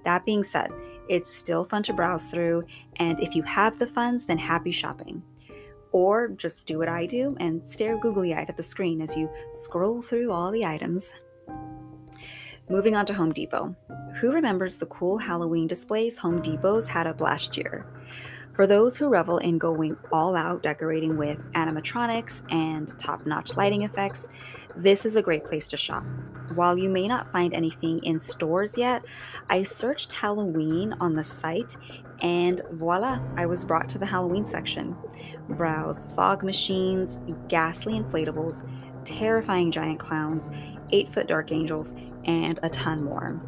That 0.04 0.24
being 0.24 0.44
said, 0.44 0.70
it's 1.10 1.28
still 1.28 1.64
fun 1.64 1.82
to 1.82 1.92
browse 1.92 2.30
through, 2.30 2.64
and 2.96 3.18
if 3.18 3.34
you 3.34 3.42
have 3.42 3.78
the 3.80 3.86
funds, 3.86 4.26
then 4.26 4.38
happy 4.38 4.70
shopping. 4.70 5.24
Or 5.90 6.28
just 6.28 6.64
do 6.66 6.78
what 6.78 6.88
I 6.88 7.04
do 7.06 7.36
and 7.40 7.66
stare 7.66 7.98
googly 7.98 8.32
eyed 8.32 8.48
at 8.48 8.56
the 8.56 8.62
screen 8.62 9.02
as 9.02 9.16
you 9.16 9.28
scroll 9.52 10.02
through 10.02 10.30
all 10.30 10.52
the 10.52 10.64
items. 10.64 11.12
Moving 12.68 12.94
on 12.94 13.06
to 13.06 13.14
Home 13.14 13.32
Depot. 13.32 13.74
Who 14.20 14.30
remembers 14.30 14.76
the 14.76 14.86
cool 14.86 15.18
Halloween 15.18 15.66
displays 15.66 16.16
Home 16.18 16.40
Depot's 16.40 16.86
had 16.86 17.08
up 17.08 17.20
last 17.20 17.56
year? 17.56 17.86
For 18.52 18.68
those 18.68 18.96
who 18.96 19.08
revel 19.08 19.38
in 19.38 19.58
going 19.58 19.96
all 20.12 20.36
out 20.36 20.62
decorating 20.62 21.16
with 21.16 21.38
animatronics 21.54 22.44
and 22.52 22.96
top 22.98 23.26
notch 23.26 23.56
lighting 23.56 23.82
effects, 23.82 24.28
this 24.76 25.04
is 25.04 25.16
a 25.16 25.22
great 25.22 25.44
place 25.44 25.66
to 25.68 25.76
shop. 25.76 26.04
While 26.54 26.76
you 26.78 26.88
may 26.88 27.06
not 27.06 27.30
find 27.30 27.54
anything 27.54 28.02
in 28.02 28.18
stores 28.18 28.76
yet, 28.76 29.04
I 29.48 29.62
searched 29.62 30.12
Halloween 30.12 30.94
on 31.00 31.14
the 31.14 31.24
site 31.24 31.76
and 32.22 32.60
voila, 32.72 33.20
I 33.36 33.46
was 33.46 33.64
brought 33.64 33.88
to 33.90 33.98
the 33.98 34.06
Halloween 34.06 34.44
section. 34.44 34.96
Browse 35.48 36.04
fog 36.14 36.42
machines, 36.42 37.18
ghastly 37.48 37.98
inflatables, 37.98 38.68
terrifying 39.04 39.70
giant 39.70 40.00
clowns, 40.00 40.50
8 40.90 41.08
foot 41.08 41.28
dark 41.28 41.52
angels, 41.52 41.94
and 42.24 42.58
a 42.62 42.68
ton 42.68 43.04
more. 43.04 43.40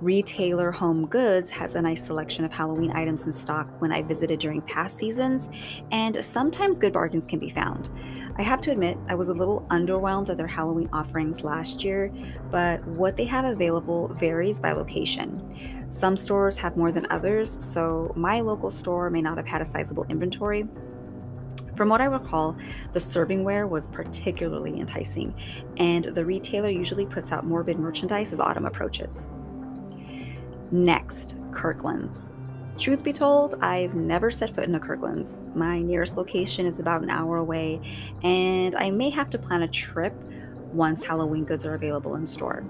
Retailer 0.00 0.72
Home 0.72 1.06
Goods 1.06 1.50
has 1.50 1.74
a 1.74 1.80
nice 1.80 2.04
selection 2.04 2.44
of 2.44 2.52
Halloween 2.52 2.90
items 2.94 3.26
in 3.26 3.32
stock 3.32 3.68
when 3.80 3.92
I 3.92 4.02
visited 4.02 4.38
during 4.38 4.60
past 4.60 4.98
seasons, 4.98 5.48
and 5.90 6.22
sometimes 6.22 6.78
good 6.78 6.92
bargains 6.92 7.26
can 7.26 7.38
be 7.38 7.48
found. 7.48 7.88
I 8.38 8.42
have 8.42 8.60
to 8.62 8.70
admit, 8.70 8.98
I 9.08 9.14
was 9.14 9.30
a 9.30 9.34
little 9.34 9.66
underwhelmed 9.70 10.28
at 10.28 10.36
their 10.36 10.46
Halloween 10.46 10.90
offerings 10.92 11.42
last 11.42 11.82
year, 11.82 12.12
but 12.50 12.86
what 12.86 13.16
they 13.16 13.24
have 13.24 13.46
available 13.46 14.08
varies 14.08 14.60
by 14.60 14.72
location. 14.72 15.90
Some 15.90 16.16
stores 16.16 16.58
have 16.58 16.76
more 16.76 16.92
than 16.92 17.06
others, 17.10 17.56
so 17.64 18.12
my 18.14 18.40
local 18.40 18.70
store 18.70 19.08
may 19.08 19.22
not 19.22 19.38
have 19.38 19.46
had 19.46 19.62
a 19.62 19.64
sizable 19.64 20.04
inventory, 20.10 20.68
from 21.76 21.90
what 21.90 22.00
I 22.00 22.06
recall, 22.06 22.56
the 22.92 22.98
servingware 22.98 23.68
was 23.68 23.86
particularly 23.86 24.80
enticing, 24.80 25.34
and 25.76 26.06
the 26.06 26.24
retailer 26.24 26.70
usually 26.70 27.04
puts 27.04 27.32
out 27.32 27.44
morbid 27.44 27.78
merchandise 27.78 28.32
as 28.32 28.40
autumn 28.40 28.64
approaches. 28.64 29.26
Next, 30.70 31.36
Kirkland's. 31.52 32.32
Truth 32.78 33.04
be 33.04 33.12
told, 33.12 33.54
I've 33.62 33.94
never 33.94 34.30
set 34.30 34.50
foot 34.50 34.64
in 34.64 34.74
a 34.74 34.80
Kirkland's. 34.80 35.46
My 35.54 35.80
nearest 35.80 36.18
location 36.18 36.66
is 36.66 36.78
about 36.78 37.02
an 37.02 37.08
hour 37.08 37.38
away, 37.38 37.80
and 38.22 38.74
I 38.74 38.90
may 38.90 39.08
have 39.10 39.30
to 39.30 39.38
plan 39.38 39.62
a 39.62 39.68
trip 39.68 40.12
once 40.72 41.02
Halloween 41.02 41.44
goods 41.44 41.64
are 41.64 41.74
available 41.74 42.16
in 42.16 42.26
store. 42.26 42.64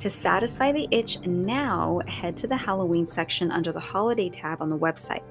To 0.00 0.08
satisfy 0.08 0.72
the 0.72 0.88
itch 0.90 1.20
now, 1.26 2.00
head 2.08 2.38
to 2.38 2.46
the 2.46 2.56
Halloween 2.56 3.06
section 3.06 3.52
under 3.52 3.70
the 3.70 3.80
Holiday 3.80 4.30
tab 4.30 4.62
on 4.62 4.70
the 4.70 4.78
website. 4.78 5.22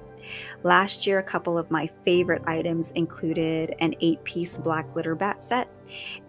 Last 0.62 1.08
year, 1.08 1.18
a 1.18 1.22
couple 1.22 1.58
of 1.58 1.72
my 1.72 1.90
favorite 2.04 2.42
items 2.46 2.92
included 2.92 3.74
an 3.80 3.94
eight 4.00 4.22
piece 4.22 4.58
black 4.58 4.92
glitter 4.92 5.16
bat 5.16 5.42
set 5.42 5.68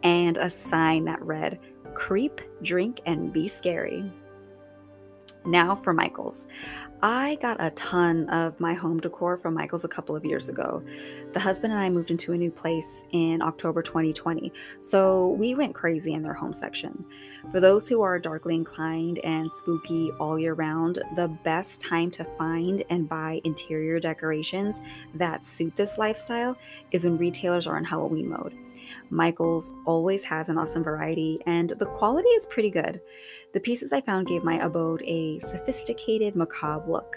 and 0.01 0.37
a 0.37 0.49
sign 0.49 1.05
that 1.05 1.21
read, 1.21 1.59
Creep, 1.93 2.41
Drink, 2.63 2.99
and 3.05 3.31
Be 3.31 3.47
Scary. 3.47 4.11
Now 5.45 5.75
for 5.75 5.93
Michael's. 5.93 6.47
I 7.01 7.35
got 7.41 7.63
a 7.63 7.69
ton 7.71 8.27
of 8.29 8.59
my 8.59 8.73
home 8.73 8.99
decor 8.99 9.37
from 9.37 9.53
Michael's 9.53 9.83
a 9.83 9.89
couple 9.89 10.15
of 10.15 10.25
years 10.25 10.49
ago. 10.49 10.81
The 11.33 11.39
husband 11.39 11.73
and 11.73 11.81
I 11.81 11.89
moved 11.89 12.09
into 12.09 12.33
a 12.33 12.37
new 12.37 12.49
place 12.49 13.03
in 13.11 13.41
October 13.41 13.81
2020, 13.81 14.51
so 14.79 15.29
we 15.31 15.53
went 15.53 15.75
crazy 15.75 16.13
in 16.13 16.23
their 16.23 16.33
home 16.33 16.53
section. 16.53 17.05
For 17.51 17.59
those 17.59 17.87
who 17.87 18.01
are 18.01 18.17
darkly 18.17 18.55
inclined 18.55 19.19
and 19.19 19.51
spooky 19.51 20.11
all 20.19 20.39
year 20.39 20.53
round, 20.53 20.99
the 21.15 21.27
best 21.43 21.79
time 21.79 22.09
to 22.11 22.23
find 22.23 22.83
and 22.89 23.07
buy 23.07 23.39
interior 23.43 23.99
decorations 23.99 24.81
that 25.13 25.43
suit 25.45 25.75
this 25.75 25.97
lifestyle 25.97 26.57
is 26.91 27.03
when 27.03 27.17
retailers 27.17 27.67
are 27.67 27.77
in 27.77 27.83
Halloween 27.83 28.29
mode. 28.29 28.57
Michael's 29.09 29.73
always 29.85 30.23
has 30.25 30.49
an 30.49 30.57
awesome 30.57 30.83
variety, 30.83 31.39
and 31.45 31.69
the 31.69 31.85
quality 31.85 32.29
is 32.29 32.45
pretty 32.47 32.69
good. 32.69 33.01
The 33.55 33.61
pieces 33.61 33.93
I 33.93 34.01
found 34.01 34.27
gave 34.27 34.43
my 34.43 34.61
abode 34.61 35.01
a 35.03 35.39
sophisticated, 35.39 36.35
macabre 36.35 36.91
look. 36.91 37.15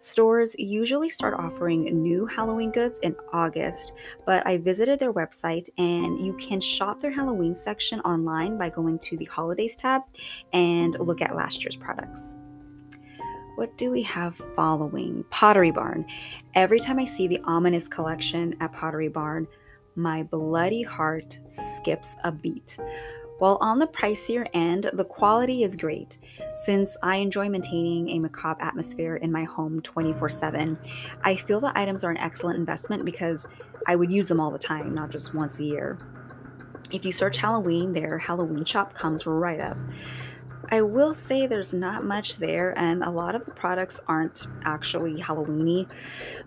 Stores 0.00 0.56
usually 0.58 1.08
start 1.08 1.34
offering 1.34 1.84
new 2.02 2.26
Halloween 2.26 2.72
goods 2.72 2.98
in 3.04 3.14
August, 3.32 3.92
but 4.26 4.44
I 4.44 4.58
visited 4.58 4.98
their 4.98 5.12
website 5.12 5.70
and 5.78 6.26
you 6.26 6.36
can 6.38 6.60
shop 6.60 6.98
their 6.98 7.12
Halloween 7.12 7.54
section 7.54 8.00
online 8.00 8.58
by 8.58 8.68
going 8.68 8.98
to 8.98 9.16
the 9.16 9.26
holidays 9.26 9.76
tab 9.76 10.02
and 10.52 10.98
look 10.98 11.22
at 11.22 11.36
last 11.36 11.62
year's 11.62 11.76
products. 11.76 12.34
What 13.54 13.78
do 13.78 13.92
we 13.92 14.02
have 14.02 14.34
following? 14.34 15.24
Pottery 15.30 15.70
Barn. 15.70 16.04
Every 16.56 16.80
time 16.80 16.98
I 16.98 17.04
see 17.04 17.28
the 17.28 17.42
ominous 17.44 17.86
collection 17.86 18.56
at 18.58 18.72
Pottery 18.72 19.08
Barn, 19.08 19.46
my 19.94 20.24
bloody 20.24 20.82
heart 20.82 21.38
skips 21.48 22.16
a 22.24 22.32
beat. 22.32 22.76
While 23.40 23.56
on 23.62 23.78
the 23.78 23.86
pricier 23.86 24.46
end, 24.52 24.90
the 24.92 25.02
quality 25.02 25.62
is 25.62 25.74
great. 25.74 26.18
Since 26.52 26.98
I 27.02 27.16
enjoy 27.16 27.48
maintaining 27.48 28.10
a 28.10 28.18
macabre 28.18 28.62
atmosphere 28.62 29.16
in 29.16 29.32
my 29.32 29.44
home 29.44 29.80
24 29.80 30.28
7, 30.28 30.78
I 31.24 31.36
feel 31.36 31.58
the 31.58 31.72
items 31.74 32.04
are 32.04 32.10
an 32.10 32.18
excellent 32.18 32.58
investment 32.58 33.06
because 33.06 33.46
I 33.86 33.96
would 33.96 34.12
use 34.12 34.28
them 34.28 34.40
all 34.40 34.50
the 34.50 34.58
time, 34.58 34.94
not 34.94 35.10
just 35.10 35.32
once 35.32 35.58
a 35.58 35.64
year. 35.64 35.96
If 36.92 37.06
you 37.06 37.12
search 37.12 37.38
Halloween, 37.38 37.94
their 37.94 38.18
Halloween 38.18 38.66
shop 38.66 38.92
comes 38.92 39.26
right 39.26 39.58
up. 39.58 39.78
I 40.72 40.82
will 40.82 41.14
say 41.14 41.48
there's 41.48 41.74
not 41.74 42.04
much 42.04 42.36
there, 42.36 42.78
and 42.78 43.02
a 43.02 43.10
lot 43.10 43.34
of 43.34 43.44
the 43.44 43.50
products 43.50 43.98
aren't 44.06 44.46
actually 44.62 45.20
Halloweeny. 45.20 45.88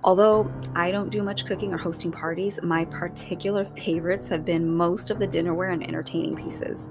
Although 0.01 0.49
I 0.73 0.91
don't 0.91 1.09
do 1.09 1.23
much 1.23 1.45
cooking 1.45 1.73
or 1.73 1.77
hosting 1.77 2.11
parties, 2.11 2.57
my 2.63 2.85
particular 2.85 3.65
favorites 3.65 4.29
have 4.29 4.45
been 4.45 4.73
most 4.73 5.11
of 5.11 5.19
the 5.19 5.27
dinnerware 5.27 5.73
and 5.73 5.83
entertaining 5.83 6.37
pieces. 6.37 6.89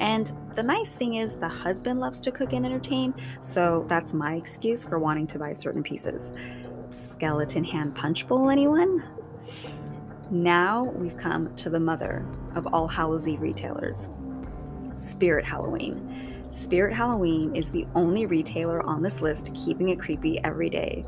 And 0.00 0.32
the 0.56 0.64
nice 0.64 0.92
thing 0.92 1.14
is, 1.14 1.36
the 1.36 1.48
husband 1.48 2.00
loves 2.00 2.20
to 2.22 2.32
cook 2.32 2.52
and 2.52 2.66
entertain, 2.66 3.14
so 3.40 3.84
that's 3.88 4.12
my 4.12 4.34
excuse 4.34 4.84
for 4.84 4.98
wanting 4.98 5.28
to 5.28 5.38
buy 5.38 5.52
certain 5.52 5.84
pieces. 5.84 6.32
Skeleton 6.90 7.62
hand 7.62 7.94
punch 7.94 8.26
bowl, 8.26 8.50
anyone? 8.50 9.04
Now 10.28 10.82
we've 10.82 11.16
come 11.16 11.54
to 11.54 11.70
the 11.70 11.78
mother 11.78 12.26
of 12.56 12.66
all 12.74 12.88
Hallows 12.88 13.28
Eve 13.28 13.42
retailers 13.42 14.08
Spirit 14.94 15.44
Halloween. 15.44 16.13
Spirit 16.54 16.94
Halloween 16.94 17.56
is 17.56 17.72
the 17.72 17.84
only 17.96 18.26
retailer 18.26 18.80
on 18.86 19.02
this 19.02 19.20
list 19.20 19.52
keeping 19.54 19.88
it 19.88 19.98
creepy 19.98 20.38
every 20.44 20.70
day. 20.70 21.04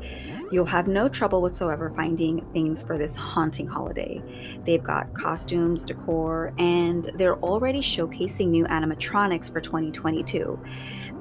You'll 0.51 0.65
have 0.65 0.89
no 0.89 1.07
trouble 1.07 1.41
whatsoever 1.41 1.89
finding 1.89 2.45
things 2.51 2.83
for 2.83 2.97
this 2.97 3.15
haunting 3.15 3.65
holiday. 3.65 4.21
They've 4.65 4.83
got 4.83 5.13
costumes, 5.13 5.85
decor, 5.85 6.53
and 6.57 7.09
they're 7.15 7.39
already 7.39 7.79
showcasing 7.79 8.49
new 8.49 8.65
animatronics 8.65 9.49
for 9.49 9.61
2022. 9.61 10.59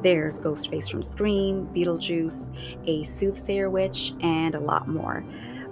There's 0.02 0.40
Ghostface 0.40 0.90
from 0.90 1.02
Scream, 1.02 1.68
Beetlejuice, 1.68 2.50
a 2.88 3.04
soothsayer 3.04 3.70
witch, 3.70 4.12
and 4.22 4.56
a 4.56 4.60
lot 4.60 4.88
more. 4.88 5.24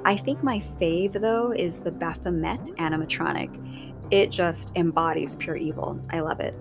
I 0.05 0.17
think 0.17 0.45
my 0.45 0.61
fave 0.81 1.15
though 1.15 1.51
is 1.51 1.81
the 1.81 1.91
Baphomet 1.91 2.61
animatronic 2.79 3.94
it 4.11 4.31
just 4.31 4.73
embodies 4.77 5.37
pure 5.37 5.57
evil. 5.57 6.01
I 6.11 6.21
love 6.21 6.41
it. 6.41 6.55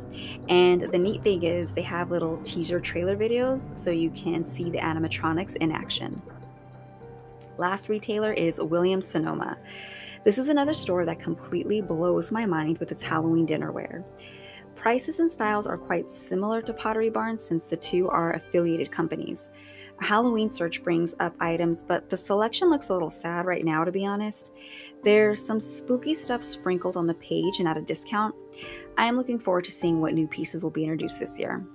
And 0.49 0.81
the 0.81 0.97
neat 0.97 1.23
thing 1.23 1.43
is, 1.43 1.73
they 1.73 1.81
have 1.83 2.11
little 2.11 2.37
teaser 2.43 2.79
trailer 2.79 3.15
videos 3.15 3.75
so 3.75 3.91
you 3.91 4.09
can 4.11 4.43
see 4.43 4.69
the 4.69 4.79
animatronics 4.79 5.55
in 5.57 5.71
action. 5.71 6.21
Last 7.57 7.89
retailer 7.89 8.33
is 8.33 8.59
Williams 8.59 9.05
Sonoma. 9.05 9.57
This 10.23 10.37
is 10.37 10.47
another 10.47 10.73
store 10.73 11.05
that 11.05 11.19
completely 11.19 11.81
blows 11.81 12.31
my 12.31 12.45
mind 12.45 12.77
with 12.77 12.91
its 12.91 13.03
Halloween 13.03 13.45
dinnerware. 13.45 14.03
Prices 14.75 15.19
and 15.19 15.31
styles 15.31 15.67
are 15.67 15.77
quite 15.77 16.09
similar 16.09 16.61
to 16.61 16.73
Pottery 16.73 17.09
Barn 17.09 17.37
since 17.37 17.67
the 17.69 17.77
two 17.77 18.09
are 18.09 18.33
affiliated 18.33 18.91
companies. 18.91 19.49
Halloween 19.99 20.49
search 20.49 20.83
brings 20.83 21.15
up 21.19 21.35
items, 21.39 21.81
but 21.81 22.09
the 22.09 22.17
selection 22.17 22.69
looks 22.69 22.89
a 22.89 22.93
little 22.93 23.09
sad 23.09 23.45
right 23.45 23.63
now, 23.63 23.83
to 23.83 23.91
be 23.91 24.05
honest. 24.05 24.53
There's 25.03 25.43
some 25.43 25.59
spooky 25.59 26.13
stuff 26.13 26.43
sprinkled 26.43 26.97
on 26.97 27.07
the 27.07 27.13
page 27.15 27.59
and 27.59 27.67
at 27.67 27.77
a 27.77 27.81
discount. 27.81 28.35
I 28.97 29.05
am 29.05 29.17
looking 29.17 29.39
forward 29.39 29.63
to 29.65 29.71
seeing 29.71 30.01
what 30.01 30.13
new 30.13 30.27
pieces 30.27 30.63
will 30.63 30.71
be 30.71 30.83
introduced 30.83 31.19
this 31.19 31.39
year. 31.39 31.65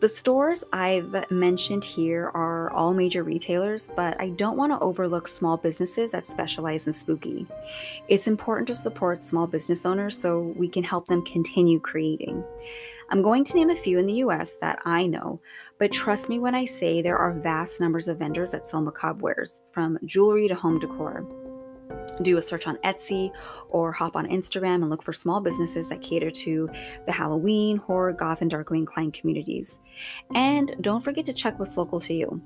The 0.00 0.08
stores 0.08 0.64
I've 0.72 1.30
mentioned 1.30 1.84
here 1.84 2.30
are 2.32 2.70
all 2.70 2.94
major 2.94 3.22
retailers, 3.22 3.90
but 3.94 4.18
I 4.18 4.30
don't 4.30 4.56
want 4.56 4.72
to 4.72 4.78
overlook 4.78 5.28
small 5.28 5.58
businesses 5.58 6.12
that 6.12 6.26
specialize 6.26 6.86
in 6.86 6.94
spooky. 6.94 7.46
It's 8.08 8.26
important 8.26 8.66
to 8.68 8.74
support 8.74 9.22
small 9.22 9.46
business 9.46 9.84
owners 9.84 10.16
so 10.16 10.54
we 10.56 10.68
can 10.68 10.84
help 10.84 11.06
them 11.06 11.22
continue 11.26 11.78
creating. 11.78 12.42
I'm 13.10 13.20
going 13.20 13.44
to 13.44 13.54
name 13.54 13.68
a 13.68 13.76
few 13.76 13.98
in 13.98 14.06
the 14.06 14.22
US 14.24 14.56
that 14.62 14.78
I 14.86 15.06
know, 15.06 15.38
but 15.78 15.92
trust 15.92 16.30
me 16.30 16.38
when 16.38 16.54
I 16.54 16.64
say 16.64 17.02
there 17.02 17.18
are 17.18 17.34
vast 17.34 17.78
numbers 17.78 18.08
of 18.08 18.20
vendors 18.20 18.52
that 18.52 18.66
sell 18.66 18.80
macabre 18.80 19.22
wares, 19.22 19.60
from 19.70 19.98
jewelry 20.06 20.48
to 20.48 20.54
home 20.54 20.78
decor 20.78 21.26
do 22.22 22.38
a 22.38 22.42
search 22.42 22.66
on 22.66 22.76
Etsy 22.78 23.30
or 23.68 23.92
hop 23.92 24.16
on 24.16 24.26
Instagram 24.26 24.76
and 24.76 24.90
look 24.90 25.02
for 25.02 25.12
small 25.12 25.40
businesses 25.40 25.88
that 25.88 26.02
cater 26.02 26.30
to 26.30 26.68
the 27.06 27.12
Halloween, 27.12 27.76
horror, 27.76 28.12
goth, 28.12 28.40
and 28.42 28.50
darkly 28.50 28.78
inclined 28.78 29.14
communities. 29.14 29.78
And 30.34 30.74
don't 30.80 31.02
forget 31.02 31.24
to 31.26 31.32
check 31.32 31.58
what's 31.58 31.76
local 31.76 32.00
to 32.00 32.14
you. 32.14 32.42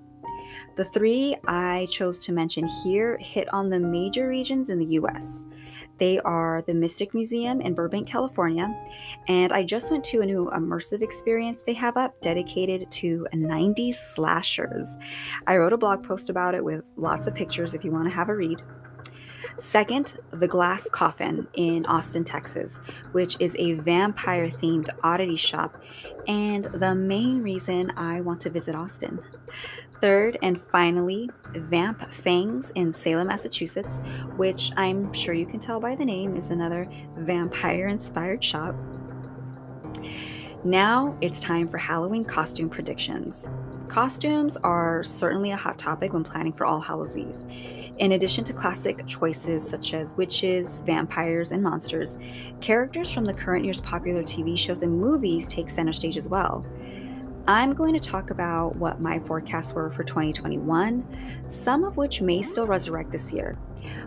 The 0.77 0.85
three 0.85 1.37
I 1.47 1.87
chose 1.91 2.19
to 2.25 2.33
mention 2.33 2.67
here 2.67 3.17
hit 3.21 3.53
on 3.53 3.69
the 3.69 3.81
major 3.81 4.29
regions 4.29 4.71
in 4.71 4.79
the 4.79 4.87
US. 5.01 5.47
They 5.99 6.19
are 6.21 6.63
the 6.63 6.75
Mystic 6.75 7.15
Museum 7.15 7.61
in 7.61 7.75
Burbank, 7.75 8.09
California, 8.09 8.75
and 9.29 9.53
I 9.53 9.63
just 9.63 9.91
went 9.91 10.03
to 10.07 10.23
a 10.23 10.27
new 10.27 10.51
immersive 10.53 11.03
experience 11.03 11.63
they 11.63 11.75
have 11.75 11.97
up 11.97 12.21
dedicated 12.21 12.91
to 12.91 13.29
90s 13.33 13.95
slashers. 13.95 14.97
I 15.47 15.57
wrote 15.57 15.73
a 15.73 15.79
blog 15.79 16.03
post 16.03 16.31
about 16.31 16.57
it 16.57 16.65
with 16.65 16.83
lots 16.97 17.29
of 17.29 17.35
pictures 17.35 17.75
if 17.75 17.85
you 17.85 17.93
want 17.93 18.09
to 18.09 18.15
have 18.15 18.29
a 18.29 18.35
read. 18.35 18.61
Second, 19.57 20.19
The 20.33 20.49
Glass 20.49 20.89
Coffin 20.89 21.47
in 21.55 21.87
Austin, 21.87 22.25
Texas, 22.25 22.81
which 23.13 23.37
is 23.39 23.55
a 23.59 23.75
vampire 23.75 24.49
themed 24.49 24.89
oddity 25.03 25.37
shop 25.37 25.81
and 26.27 26.65
the 26.65 26.95
main 26.95 27.43
reason 27.43 27.93
I 27.97 28.21
want 28.21 28.41
to 28.43 28.51
visit 28.51 28.75
Austin. 28.75 29.21
Third, 30.01 30.39
and 30.43 30.61
finally, 30.61 31.31
Vamp 31.55 32.13
Fangs 32.13 32.71
in 32.75 32.93
Salem, 32.93 33.29
Massachusetts, 33.29 34.01
which 34.37 34.71
I'm 34.77 35.13
sure 35.13 35.35
you 35.35 35.47
can 35.47 35.61
tell 35.61 35.81
by 35.81 35.95
the 35.95 36.05
name 36.05 36.37
is 36.37 36.51
another 36.51 36.89
vampire 37.17 37.89
inspired 37.89 38.43
shop. 38.43 38.75
Now 40.65 41.17
it's 41.21 41.41
time 41.41 41.69
for 41.69 41.79
Halloween 41.79 42.25
costume 42.25 42.69
predictions. 42.69 43.49
Costumes 43.89 44.57
are 44.59 45.03
certainly 45.05 45.53
a 45.53 45.57
hot 45.57 45.79
topic 45.79 46.13
when 46.13 46.25
planning 46.25 46.53
for 46.53 46.67
All 46.67 46.81
Hallows 46.81 47.17
Eve. 47.17 47.84
In 47.99 48.13
addition 48.13 48.43
to 48.45 48.53
classic 48.53 49.07
choices 49.07 49.69
such 49.69 49.95
as 49.95 50.15
witches, 50.15 50.83
vampires, 50.85 51.53
and 51.53 51.63
monsters, 51.63 52.19
characters 52.61 53.09
from 53.11 53.25
the 53.25 53.33
current 53.33 53.65
year's 53.65 53.81
popular 53.81 54.25
TV 54.25 54.59
shows 54.59 54.83
and 54.83 54.99
movies 54.99 55.47
take 55.47 55.69
center 55.69 55.93
stage 55.93 56.17
as 56.17 56.29
well. 56.29 56.67
I'm 57.47 57.73
going 57.75 57.93
to 57.95 58.01
talk 58.01 58.31
about 58.31 58.75
what 58.77 59.01
my 59.01 59.21
forecasts 59.21 59.75
were 59.75 59.91
for 59.91 60.03
2021, 60.03 61.45
some 61.49 61.85
of 61.85 61.97
which 61.97 62.21
may 62.21 62.43
still 62.43 62.67
resurrect 62.67 63.13
this 63.13 63.33
year. 63.33 63.59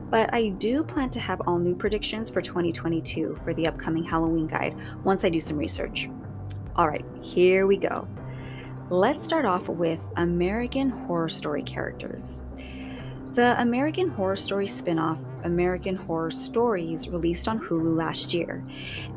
But 0.09 0.33
I 0.33 0.49
do 0.49 0.83
plan 0.83 1.09
to 1.11 1.19
have 1.21 1.41
all 1.41 1.59
new 1.59 1.75
predictions 1.75 2.29
for 2.29 2.41
2022 2.41 3.35
for 3.35 3.53
the 3.53 3.67
upcoming 3.67 4.03
Halloween 4.03 4.47
guide 4.47 4.75
once 5.03 5.23
I 5.23 5.29
do 5.29 5.39
some 5.39 5.55
research. 5.55 6.09
All 6.75 6.87
right, 6.87 7.05
here 7.21 7.67
we 7.67 7.77
go. 7.77 8.07
Let's 8.89 9.23
start 9.23 9.45
off 9.45 9.69
with 9.69 10.01
American 10.15 10.89
Horror 10.89 11.29
Story 11.29 11.61
characters. 11.61 12.41
The 13.37 13.61
American 13.61 14.09
Horror 14.09 14.35
Story 14.35 14.65
spin-off 14.65 15.21
American 15.43 15.95
Horror 15.95 16.31
Stories 16.31 17.07
released 17.07 17.47
on 17.47 17.59
Hulu 17.59 17.95
last 17.95 18.33
year, 18.33 18.63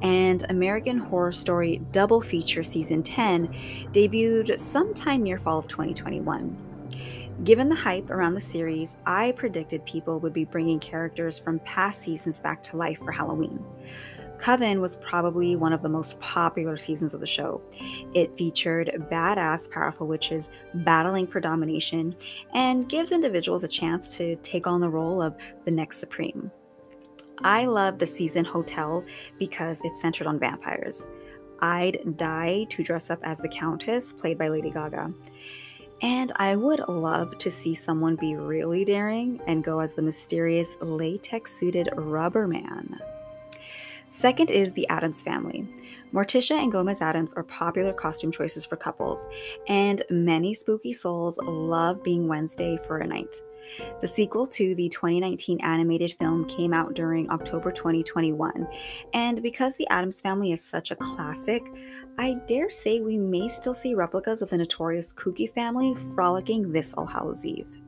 and 0.03 0.45
American 0.51 0.99
Horror 0.99 1.33
Story 1.33 1.81
Double 1.91 2.21
Feature 2.21 2.63
Season 2.63 3.03
10 3.03 3.49
debuted 3.93 4.61
sometime 4.61 5.23
near 5.23 5.39
fall 5.39 5.59
of 5.59 5.69
2021. 5.69 6.55
Given 7.45 7.71
the 7.71 7.75
hype 7.75 8.11
around 8.11 8.35
the 8.35 8.41
series, 8.43 8.99
I 9.07 9.33
predicted 9.33 9.87
people 9.87 10.21
would 10.21 10.35
be 10.35 10.45
bringing 10.45 10.81
characters 10.81 11.39
from 11.39 11.59
past 11.61 12.03
seasons 12.03 12.41
back 12.41 12.63
to 12.65 12.77
life 12.77 12.99
for 12.99 13.13
Halloween. 13.13 13.65
Coven 14.41 14.81
was 14.81 14.97
probably 14.97 15.55
one 15.55 15.75
of 15.75 15.83
the 15.83 15.89
most 15.89 16.19
popular 16.19 16.77
seasons 16.77 17.13
of 17.13 17.21
the 17.21 17.27
show. 17.27 17.61
It 18.15 18.35
featured 18.35 18.91
badass, 19.11 19.71
powerful 19.71 20.07
witches 20.07 20.49
battling 20.73 21.27
for 21.27 21.41
domination 21.41 22.17
and 22.55 22.89
gives 22.89 23.13
individuals 23.13 23.65
a 23.65 23.69
chance 23.69 24.17
to 24.17 24.37
take 24.37 24.67
on 24.67 24.81
the 24.81 24.89
role 24.89 25.21
of 25.21 25.37
the 25.65 25.71
next 25.71 25.99
Supreme. 25.99 26.51
I 27.43 27.67
love 27.67 27.99
the 27.99 28.07
season 28.07 28.45
Hotel 28.47 29.05
because 29.39 29.81
it's 29.85 30.01
centered 30.01 30.27
on 30.27 30.39
vampires. 30.39 31.07
I'd 31.61 32.17
die 32.17 32.65
to 32.71 32.83
dress 32.83 33.11
up 33.11 33.21
as 33.23 33.39
the 33.39 33.49
Countess, 33.49 34.15
played 34.15 34.39
by 34.39 34.49
Lady 34.49 34.71
Gaga. 34.71 35.13
And 36.03 36.33
I 36.37 36.57
would 36.57 36.81
love 36.89 37.37
to 37.39 37.51
see 37.51 37.75
someone 37.75 38.17
be 38.17 38.35
really 38.35 38.87
daring 38.87 39.39
and 39.47 39.63
go 39.63 39.81
as 39.81 39.95
the 39.95 40.03
mysterious 40.03 40.77
latex 40.81 41.53
suited 41.59 41.91
rubber 41.95 42.47
man. 42.47 42.99
Second 44.11 44.51
is 44.51 44.73
the 44.73 44.89
Addams 44.89 45.23
family. 45.23 45.67
Morticia 46.13 46.61
and 46.61 46.73
Gomez 46.73 47.01
Addams 47.01 47.33
are 47.35 47.45
popular 47.45 47.93
costume 47.93 48.33
choices 48.33 48.67
for 48.67 48.77
couples, 48.77 49.25
and 49.69 50.03
many 50.11 50.53
spooky 50.53 50.93
souls 50.93 51.39
love 51.41 52.03
being 52.03 52.27
Wednesday 52.27 52.77
for 52.89 52.99
a 52.99 53.07
night. 53.07 53.37
The 54.01 54.09
sequel 54.09 54.49
to 54.49 54.75
the 54.75 54.89
2019 54.89 55.61
animated 55.61 56.13
film 56.15 56.45
came 56.49 56.75
out 56.75 56.95
during 56.95 57.31
October 57.31 57.71
2021, 57.71 58.67
and 59.15 59.41
because 59.45 59.77
the 59.77 59.89
Addams 59.89 60.21
family 60.21 60.51
is 60.51 60.63
such 60.63 60.91
a 60.91 60.97
classic, 60.97 61.63
I 62.19 62.35
dare 62.49 62.69
say 62.69 63.01
we 63.01 63.17
may 63.17 63.47
still 63.47 63.75
see 63.75 63.95
replicas 63.95 64.43
of 64.43 64.51
the 64.51 64.59
notorious 64.59 65.13
Kooky 65.13 65.49
family 65.49 65.95
frolicking 66.17 66.73
this 66.73 66.93
All 66.95 67.07
Hallows 67.07 67.47
Eve. 67.47 67.81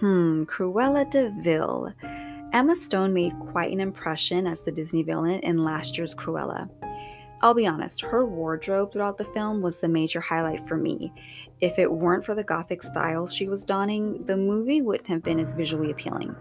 Hmm, 0.00 0.42
Cruella 0.42 1.08
de 1.08 1.30
Vil. 1.40 1.94
Emma 2.54 2.76
Stone 2.76 3.12
made 3.12 3.36
quite 3.40 3.72
an 3.72 3.80
impression 3.80 4.46
as 4.46 4.60
the 4.60 4.70
Disney 4.70 5.02
villain 5.02 5.40
in 5.40 5.64
last 5.64 5.98
year's 5.98 6.14
Cruella. 6.14 6.70
I'll 7.42 7.52
be 7.52 7.66
honest, 7.66 8.02
her 8.02 8.24
wardrobe 8.24 8.92
throughout 8.92 9.18
the 9.18 9.24
film 9.24 9.60
was 9.60 9.80
the 9.80 9.88
major 9.88 10.20
highlight 10.20 10.64
for 10.64 10.76
me. 10.76 11.12
If 11.60 11.80
it 11.80 11.90
weren't 11.90 12.24
for 12.24 12.36
the 12.36 12.44
gothic 12.44 12.84
styles 12.84 13.34
she 13.34 13.48
was 13.48 13.64
donning, 13.64 14.24
the 14.26 14.36
movie 14.36 14.82
wouldn't 14.82 15.08
have 15.08 15.24
been 15.24 15.40
as 15.40 15.52
visually 15.52 15.90
appealing. 15.90 16.36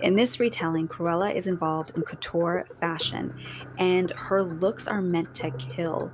In 0.00 0.14
this 0.14 0.38
retelling, 0.38 0.86
Cruella 0.86 1.34
is 1.34 1.48
involved 1.48 1.96
in 1.96 2.02
couture 2.02 2.64
fashion, 2.78 3.34
and 3.76 4.12
her 4.12 4.44
looks 4.44 4.86
are 4.86 5.02
meant 5.02 5.34
to 5.34 5.50
kill. 5.50 6.12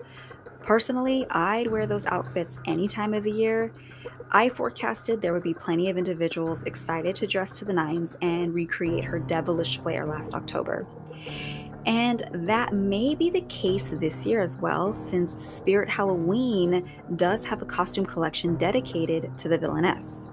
Personally, 0.67 1.25
I'd 1.31 1.69
wear 1.69 1.87
those 1.87 2.07
outfits 2.07 2.59
any 2.67 2.89
time 2.89 3.15
of 3.15 3.23
the 3.23 3.31
year. 3.31 3.73
I 4.33 4.49
forecasted 4.49 5.23
there 5.23 5.33
would 5.33 5.45
be 5.45 5.55
plenty 5.55 5.89
of 5.89 5.97
individuals 5.97 6.65
excited 6.65 7.15
to 7.17 7.27
dress 7.29 7.57
to 7.61 7.65
the 7.65 7.73
nines 7.73 8.17
and 8.21 8.53
recreate 8.53 9.05
her 9.05 9.21
devilish 9.21 9.79
flair 9.79 10.05
last 10.05 10.35
October. 10.35 10.85
And 11.87 12.29
that 12.33 12.75
may 12.75 13.15
be 13.15 13.31
the 13.31 13.43
case 13.43 13.91
this 13.93 14.27
year 14.27 14.41
as 14.41 14.57
well, 14.57 14.93
since 14.93 15.41
Spirit 15.41 15.89
Halloween 15.89 16.91
does 17.15 17.45
have 17.45 17.63
a 17.63 17.67
costume 17.67 18.05
collection 18.05 18.57
dedicated 18.57 19.39
to 19.39 19.49
the 19.49 19.57
villainess. 19.57 20.27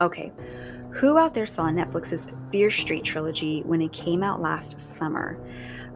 Okay, 0.00 0.32
who 0.98 1.16
out 1.16 1.32
there 1.32 1.46
saw 1.46 1.66
Netflix's 1.66 2.26
Fear 2.50 2.72
Street 2.72 3.04
trilogy 3.04 3.62
when 3.62 3.80
it 3.80 3.92
came 3.92 4.24
out 4.24 4.40
last 4.40 4.80
summer? 4.80 5.38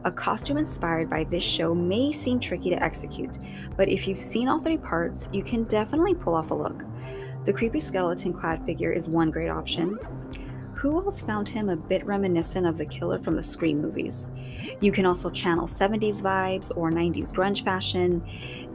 A 0.04 0.12
costume 0.12 0.58
inspired 0.58 1.10
by 1.10 1.24
this 1.24 1.42
show 1.42 1.74
may 1.74 2.12
seem 2.12 2.38
tricky 2.38 2.70
to 2.70 2.80
execute, 2.80 3.40
but 3.76 3.88
if 3.88 4.06
you've 4.06 4.20
seen 4.20 4.46
all 4.46 4.60
three 4.60 4.78
parts, 4.78 5.28
you 5.32 5.42
can 5.42 5.64
definitely 5.64 6.14
pull 6.14 6.36
off 6.36 6.52
a 6.52 6.54
look. 6.54 6.84
The 7.44 7.52
creepy 7.52 7.80
skeleton 7.80 8.32
clad 8.32 8.64
figure 8.64 8.92
is 8.92 9.08
one 9.08 9.32
great 9.32 9.48
option. 9.48 9.98
Who 10.82 10.96
else 10.96 11.22
found 11.22 11.48
him 11.48 11.68
a 11.68 11.76
bit 11.76 12.04
reminiscent 12.04 12.66
of 12.66 12.76
the 12.76 12.84
killer 12.84 13.20
from 13.20 13.36
the 13.36 13.42
Scream 13.44 13.80
movies? 13.80 14.28
You 14.80 14.90
can 14.90 15.06
also 15.06 15.30
channel 15.30 15.68
70s 15.68 16.20
vibes 16.20 16.76
or 16.76 16.90
90s 16.90 17.32
grunge 17.32 17.62
fashion, 17.62 18.20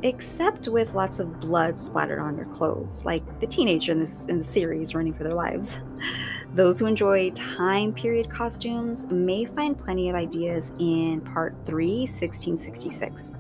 except 0.04 0.70
with 0.70 0.94
lots 0.94 1.20
of 1.20 1.42
blood 1.42 1.78
splattered 1.78 2.20
on 2.20 2.38
your 2.38 2.46
clothes, 2.46 3.04
like 3.04 3.42
the 3.42 3.46
teenager 3.48 3.92
in, 3.92 4.00
this, 4.00 4.24
in 4.28 4.38
the 4.38 4.44
series 4.46 4.96
running 4.96 5.14
for 5.14 5.26
their 5.26 5.34
lives. 5.34 5.82
Those 6.54 6.80
who 6.80 6.86
enjoy 6.86 7.32
time 7.32 7.92
period 7.92 8.30
costumes 8.30 9.06
may 9.08 9.44
find 9.44 9.78
plenty 9.78 10.08
of 10.08 10.16
ideas 10.16 10.72
in 10.80 11.20
Part 11.20 11.58
3, 11.66 12.04
1666. 12.04 13.34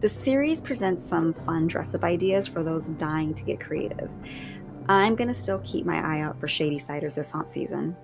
The 0.00 0.08
series 0.08 0.62
presents 0.62 1.04
some 1.04 1.34
fun 1.34 1.66
dress 1.66 1.94
up 1.94 2.02
ideas 2.02 2.48
for 2.48 2.62
those 2.62 2.88
dying 2.88 3.34
to 3.34 3.44
get 3.44 3.60
creative. 3.60 4.10
I'm 4.88 5.16
going 5.16 5.28
to 5.28 5.34
still 5.34 5.58
keep 5.64 5.84
my 5.84 5.98
eye 5.98 6.22
out 6.22 6.40
for 6.40 6.46
Shadysiders 6.46 7.16
this 7.16 7.30
haunt 7.30 7.50
season. 7.50 7.94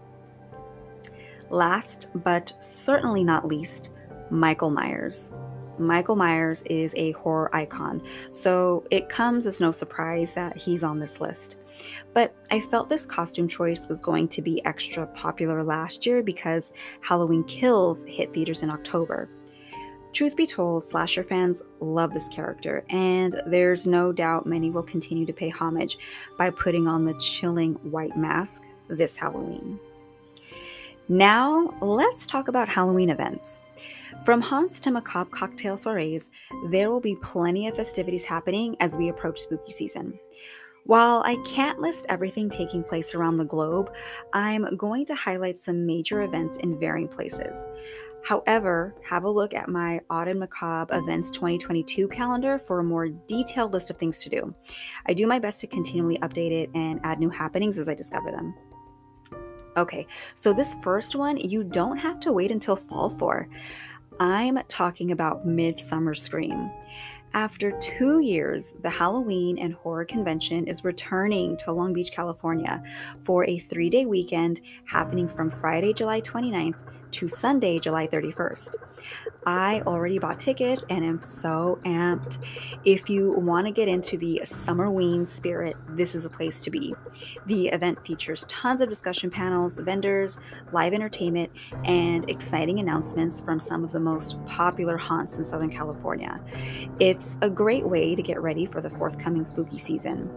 Last 1.53 2.09
but 2.15 2.51
certainly 2.61 3.23
not 3.23 3.47
least, 3.47 3.91
Michael 4.31 4.71
Myers. 4.71 5.33
Michael 5.79 6.17
Myers 6.17 6.63
is 6.63 6.95
a 6.97 7.13
horror 7.13 7.55
icon, 7.55 8.03
so 8.31 8.85
it 8.91 9.11
comes 9.11 9.47
as 9.47 9.61
no 9.61 9.71
surprise 9.71 10.33
that 10.33 10.57
he's 10.57 10.83
on 10.83 10.99
this 10.99 11.21
list. 11.21 11.59
But 12.15 12.35
I 12.51 12.61
felt 12.61 12.89
this 12.89 13.05
costume 13.05 13.49
choice 13.49 13.87
was 13.87 14.01
going 14.01 14.29
to 14.29 14.41
be 14.41 14.65
extra 14.65 15.07
popular 15.09 15.63
last 15.63 16.07
year 16.07 16.23
because 16.23 16.73
Halloween 17.03 17.45
Kills 17.45 18.07
hit 18.07 18.33
theaters 18.33 18.63
in 18.63 18.71
October. 18.71 19.29
Truth 20.15 20.37
be 20.37 20.47
told, 20.47 20.85
slasher 20.85 21.23
fans 21.23 21.63
love 21.81 22.15
this 22.15 22.29
character, 22.29 22.83
and 22.89 23.39
there's 23.47 23.87
no 23.87 24.11
doubt 24.11 24.47
many 24.47 24.71
will 24.71 24.83
continue 24.83 25.27
to 25.27 25.35
pay 25.35 25.51
homage 25.51 25.99
by 26.39 26.49
putting 26.49 26.89
on 26.89 27.05
the 27.05 27.15
chilling 27.19 27.75
white 27.91 28.17
mask 28.17 28.63
this 28.89 29.17
Halloween. 29.17 29.79
Now, 31.13 31.75
let's 31.83 32.25
talk 32.25 32.49
about 32.49 32.71
Halloween 32.71 33.11
events. 33.11 33.61
From 34.25 34.41
haunts 34.41 34.81
to 34.81 34.91
macabre 34.91 35.29
cocktail 35.29 35.77
soirees, 35.77 36.31
there 36.71 36.91
will 36.91 37.03
be 37.03 37.19
plenty 37.21 37.69
of 37.69 37.77
festivities 37.77 38.25
happening 38.25 38.77
as 38.81 38.97
we 38.97 39.11
approach 39.11 39.41
spooky 39.41 39.73
season. 39.73 40.19
While 40.85 41.23
I 41.27 41.37
can't 41.45 41.81
list 41.81 42.07
everything 42.09 42.49
taking 42.49 42.83
place 42.83 43.15
around 43.15 43.37
the 43.37 43.45
globe, 43.45 43.93
I'm 44.33 44.75
going 44.79 45.05
to 45.05 45.15
highlight 45.15 45.57
some 45.57 45.85
major 45.85 46.23
events 46.23 46.57
in 46.57 46.79
varying 46.79 47.09
places. 47.09 47.63
However, 48.25 48.95
have 49.07 49.25
a 49.25 49.31
look 49.31 49.53
at 49.53 49.69
my 49.69 50.01
Autumn 50.09 50.39
Macabre 50.39 50.97
Events 50.97 51.31
2022 51.33 52.09
calendar 52.09 52.59
for 52.59 52.79
a 52.79 52.85
more 52.85 53.11
detailed 53.29 53.75
list 53.75 53.91
of 53.91 53.99
things 53.99 54.19
to 54.21 54.31
do. 54.31 54.55
I 55.05 55.13
do 55.13 55.27
my 55.27 55.39
best 55.39 55.61
to 55.61 55.67
continually 55.67 56.17
update 56.21 56.53
it 56.53 56.71
and 56.75 57.01
add 57.05 57.21
new 57.21 57.29
happenings 57.29 57.77
as 57.77 57.87
I 57.87 57.95
discover 57.95 58.31
them. 58.31 58.55
Okay, 59.77 60.07
so 60.35 60.53
this 60.53 60.75
first 60.83 61.17
one 61.17 61.39
you 61.39 61.65
don't 61.65 61.97
have 61.97 62.21
to 62.21 62.33
wait 62.33 62.51
until 62.51 62.77
fall 62.77 63.09
for. 63.09 63.49
I'm 64.21 64.59
talking 64.69 65.13
about 65.13 65.47
Midsummer 65.47 66.13
Scream. 66.13 66.71
After 67.35 67.73
two 67.81 68.21
years, 68.21 68.75
the 68.83 68.91
Halloween 68.91 69.59
and 69.59 69.73
Horror 69.73 70.05
Convention 70.05 70.67
is 70.67 70.85
returning 70.85 71.57
to 71.59 71.73
Long 71.73 71.95
Beach, 71.95 72.13
California 72.13 72.83
for 73.21 73.49
a 73.49 73.59
three 73.59 73.89
day 73.89 74.05
weekend 74.05 74.61
happening 74.85 75.27
from 75.27 75.49
Friday, 75.49 75.95
July 75.95 76.21
29th 76.21 76.77
to 77.13 77.29
Sunday, 77.29 77.79
July 77.79 78.07
31st. 78.07 78.75
I 79.45 79.83
already 79.87 80.19
bought 80.19 80.39
tickets 80.39 80.85
and 80.89 81.05
am 81.05 81.21
so 81.21 81.79
amped. 81.85 82.39
If 82.85 83.11
you 83.11 83.33
want 83.33 83.67
to 83.67 83.73
get 83.73 83.89
into 83.89 84.17
the 84.17 84.43
Summerween 84.45 85.27
spirit, 85.27 85.77
this 85.89 86.15
is 86.15 86.25
a 86.25 86.31
place 86.31 86.61
to 86.61 86.71
be. 86.71 86.95
The 87.47 87.69
event 87.69 88.07
features 88.07 88.45
tons 88.49 88.81
of 88.81 88.89
discussion 88.89 89.31
panels, 89.31 89.79
vendors, 89.79 90.39
live 90.73 90.93
entertainment, 90.93 91.51
and 91.85 92.29
exciting 92.31 92.79
announcements 92.79 93.41
from 93.41 93.59
some 93.59 93.83
of 93.85 93.93
the 93.93 94.01
most 94.01 94.45
popular 94.47 94.97
haunts 94.97 95.37
in 95.37 95.45
Southern 95.45 95.71
California. 95.71 96.41
It's 97.01 97.37
a 97.43 97.51
great 97.51 97.87
way 97.87 98.15
to 98.15 98.23
get 98.23 98.41
ready 98.41 98.67
for 98.67 98.81
the 98.81 98.91
forthcoming 98.91 99.45
spooky 99.45 99.79
season. 99.79 100.31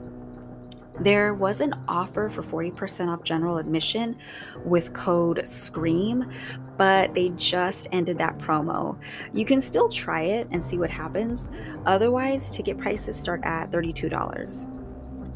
There 0.99 1.33
was 1.33 1.59
an 1.59 1.73
offer 1.87 2.29
for 2.29 2.41
40% 2.41 3.09
off 3.09 3.23
general 3.23 3.57
admission 3.57 4.17
with 4.63 4.93
code 4.93 5.45
SCREAM, 5.45 6.31
but 6.77 7.13
they 7.13 7.29
just 7.35 7.87
ended 7.91 8.17
that 8.19 8.37
promo. 8.37 8.97
You 9.33 9.45
can 9.45 9.59
still 9.59 9.89
try 9.89 10.21
it 10.21 10.47
and 10.51 10.63
see 10.63 10.77
what 10.77 10.89
happens. 10.89 11.49
Otherwise, 11.85 12.49
ticket 12.49 12.77
prices 12.77 13.17
start 13.17 13.41
at 13.43 13.71
$32. 13.71 14.71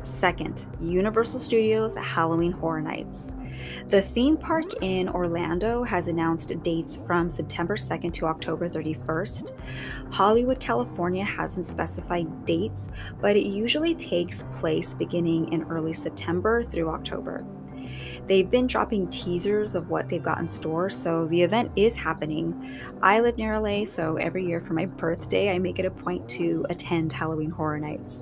Second, 0.02 0.65
Universal 0.80 1.41
Studios 1.41 1.95
Halloween 1.95 2.54
Horror 2.54 2.82
Nights. 2.82 3.34
The 3.88 4.02
theme 4.02 4.38
park 4.38 4.65
in 4.82 5.10
Orlando 5.10 5.84
has 5.84 6.08
announced 6.08 6.52
dates 6.63 6.98
from 6.98 7.30
September 7.30 7.76
2nd 7.76 8.13
to 8.13 8.26
October 8.26 8.69
31st. 8.69 9.54
Hollywood, 10.12 10.60
California 10.60 11.24
hasn't 11.24 11.65
specified 11.65 12.45
dates, 12.45 12.89
but 13.19 13.36
it 13.36 13.45
usually 13.45 13.95
takes 13.95 14.43
place 14.52 14.93
beginning 14.93 15.52
in 15.52 15.63
early 15.63 15.93
September 15.93 16.63
through 16.63 16.89
October. 16.89 17.45
They've 18.28 18.50
been 18.50 18.67
dropping 18.67 19.10
teasers 19.10 19.74
of 19.74 19.89
what 19.89 20.08
they've 20.08 20.22
got 20.22 20.39
in 20.39 20.48
store, 20.48 20.89
so 20.89 21.26
the 21.26 21.41
event 21.41 21.72
is 21.76 21.95
happening. 21.95 22.80
I 23.02 23.22
live 23.22 23.38
near 23.38 23.60
LA, 23.60 23.86
so 23.86 24.17
every 24.17 24.45
year 24.45 24.60
for 24.60 24.74
my 24.74 24.86
birthday, 24.86 25.52
I 25.52 25.58
make 25.58 25.80
it 25.80 25.86
a 25.86 25.91
point 25.91 26.30
to 26.30 26.65
attend 26.69 27.12
Halloween 27.12 27.50
Horror 27.50 27.80
Nights. 27.80 28.22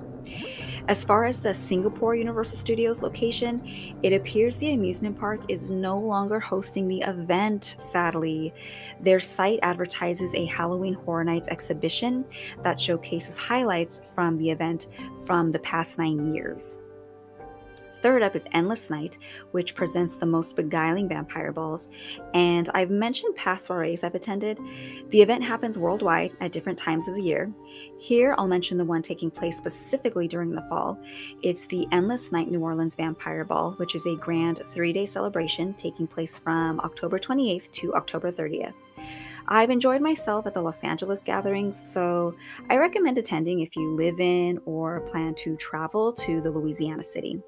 As 0.88 1.04
far 1.04 1.26
as 1.26 1.38
the 1.38 1.52
Singapore 1.52 2.14
Universal 2.14 2.56
Studios 2.56 3.02
location, 3.02 3.60
it 4.02 4.14
appears 4.14 4.56
the 4.56 4.72
amusement 4.72 5.18
park 5.18 5.42
is 5.46 5.70
no 5.70 5.98
longer 5.98 6.40
hosting 6.40 6.88
the 6.88 7.02
event, 7.02 7.76
sadly. 7.78 8.54
Their 8.98 9.20
site 9.20 9.58
advertises 9.60 10.34
a 10.34 10.46
Halloween 10.46 10.94
Horror 10.94 11.24
Nights 11.24 11.48
exhibition 11.48 12.24
that 12.62 12.80
showcases 12.80 13.36
highlights 13.36 14.00
from 14.14 14.38
the 14.38 14.48
event 14.48 14.86
from 15.26 15.50
the 15.50 15.58
past 15.58 15.98
nine 15.98 16.34
years. 16.34 16.78
Third 18.02 18.22
up 18.22 18.36
is 18.36 18.44
Endless 18.52 18.90
Night, 18.90 19.18
which 19.50 19.74
presents 19.74 20.14
the 20.14 20.26
most 20.26 20.56
beguiling 20.56 21.08
vampire 21.08 21.52
balls. 21.52 21.88
And 22.34 22.68
I've 22.74 22.90
mentioned 22.90 23.34
past 23.36 23.66
soirees 23.66 24.04
I've 24.04 24.14
attended. 24.14 24.58
The 25.10 25.20
event 25.20 25.42
happens 25.42 25.78
worldwide 25.78 26.32
at 26.40 26.52
different 26.52 26.78
times 26.78 27.08
of 27.08 27.14
the 27.14 27.22
year. 27.22 27.52
Here, 27.98 28.34
I'll 28.38 28.46
mention 28.46 28.78
the 28.78 28.84
one 28.84 29.02
taking 29.02 29.30
place 29.30 29.56
specifically 29.58 30.28
during 30.28 30.50
the 30.50 30.62
fall. 30.62 30.98
It's 31.42 31.66
the 31.66 31.86
Endless 31.90 32.30
Night 32.30 32.50
New 32.50 32.60
Orleans 32.60 32.94
Vampire 32.94 33.44
Ball, 33.44 33.72
which 33.72 33.94
is 33.94 34.06
a 34.06 34.16
grand 34.16 34.60
three 34.66 34.92
day 34.92 35.06
celebration 35.06 35.74
taking 35.74 36.06
place 36.06 36.38
from 36.38 36.78
October 36.80 37.18
28th 37.18 37.70
to 37.72 37.94
October 37.94 38.30
30th. 38.30 38.74
I've 39.48 39.70
enjoyed 39.70 40.02
myself 40.02 40.46
at 40.46 40.52
the 40.52 40.60
Los 40.60 40.84
Angeles 40.84 41.24
gatherings, 41.24 41.80
so 41.92 42.34
I 42.68 42.76
recommend 42.76 43.16
attending 43.16 43.60
if 43.60 43.76
you 43.76 43.96
live 43.96 44.20
in 44.20 44.60
or 44.66 45.00
plan 45.00 45.34
to 45.36 45.56
travel 45.56 46.12
to 46.12 46.42
the 46.42 46.50
Louisiana 46.50 47.02
city. 47.02 47.40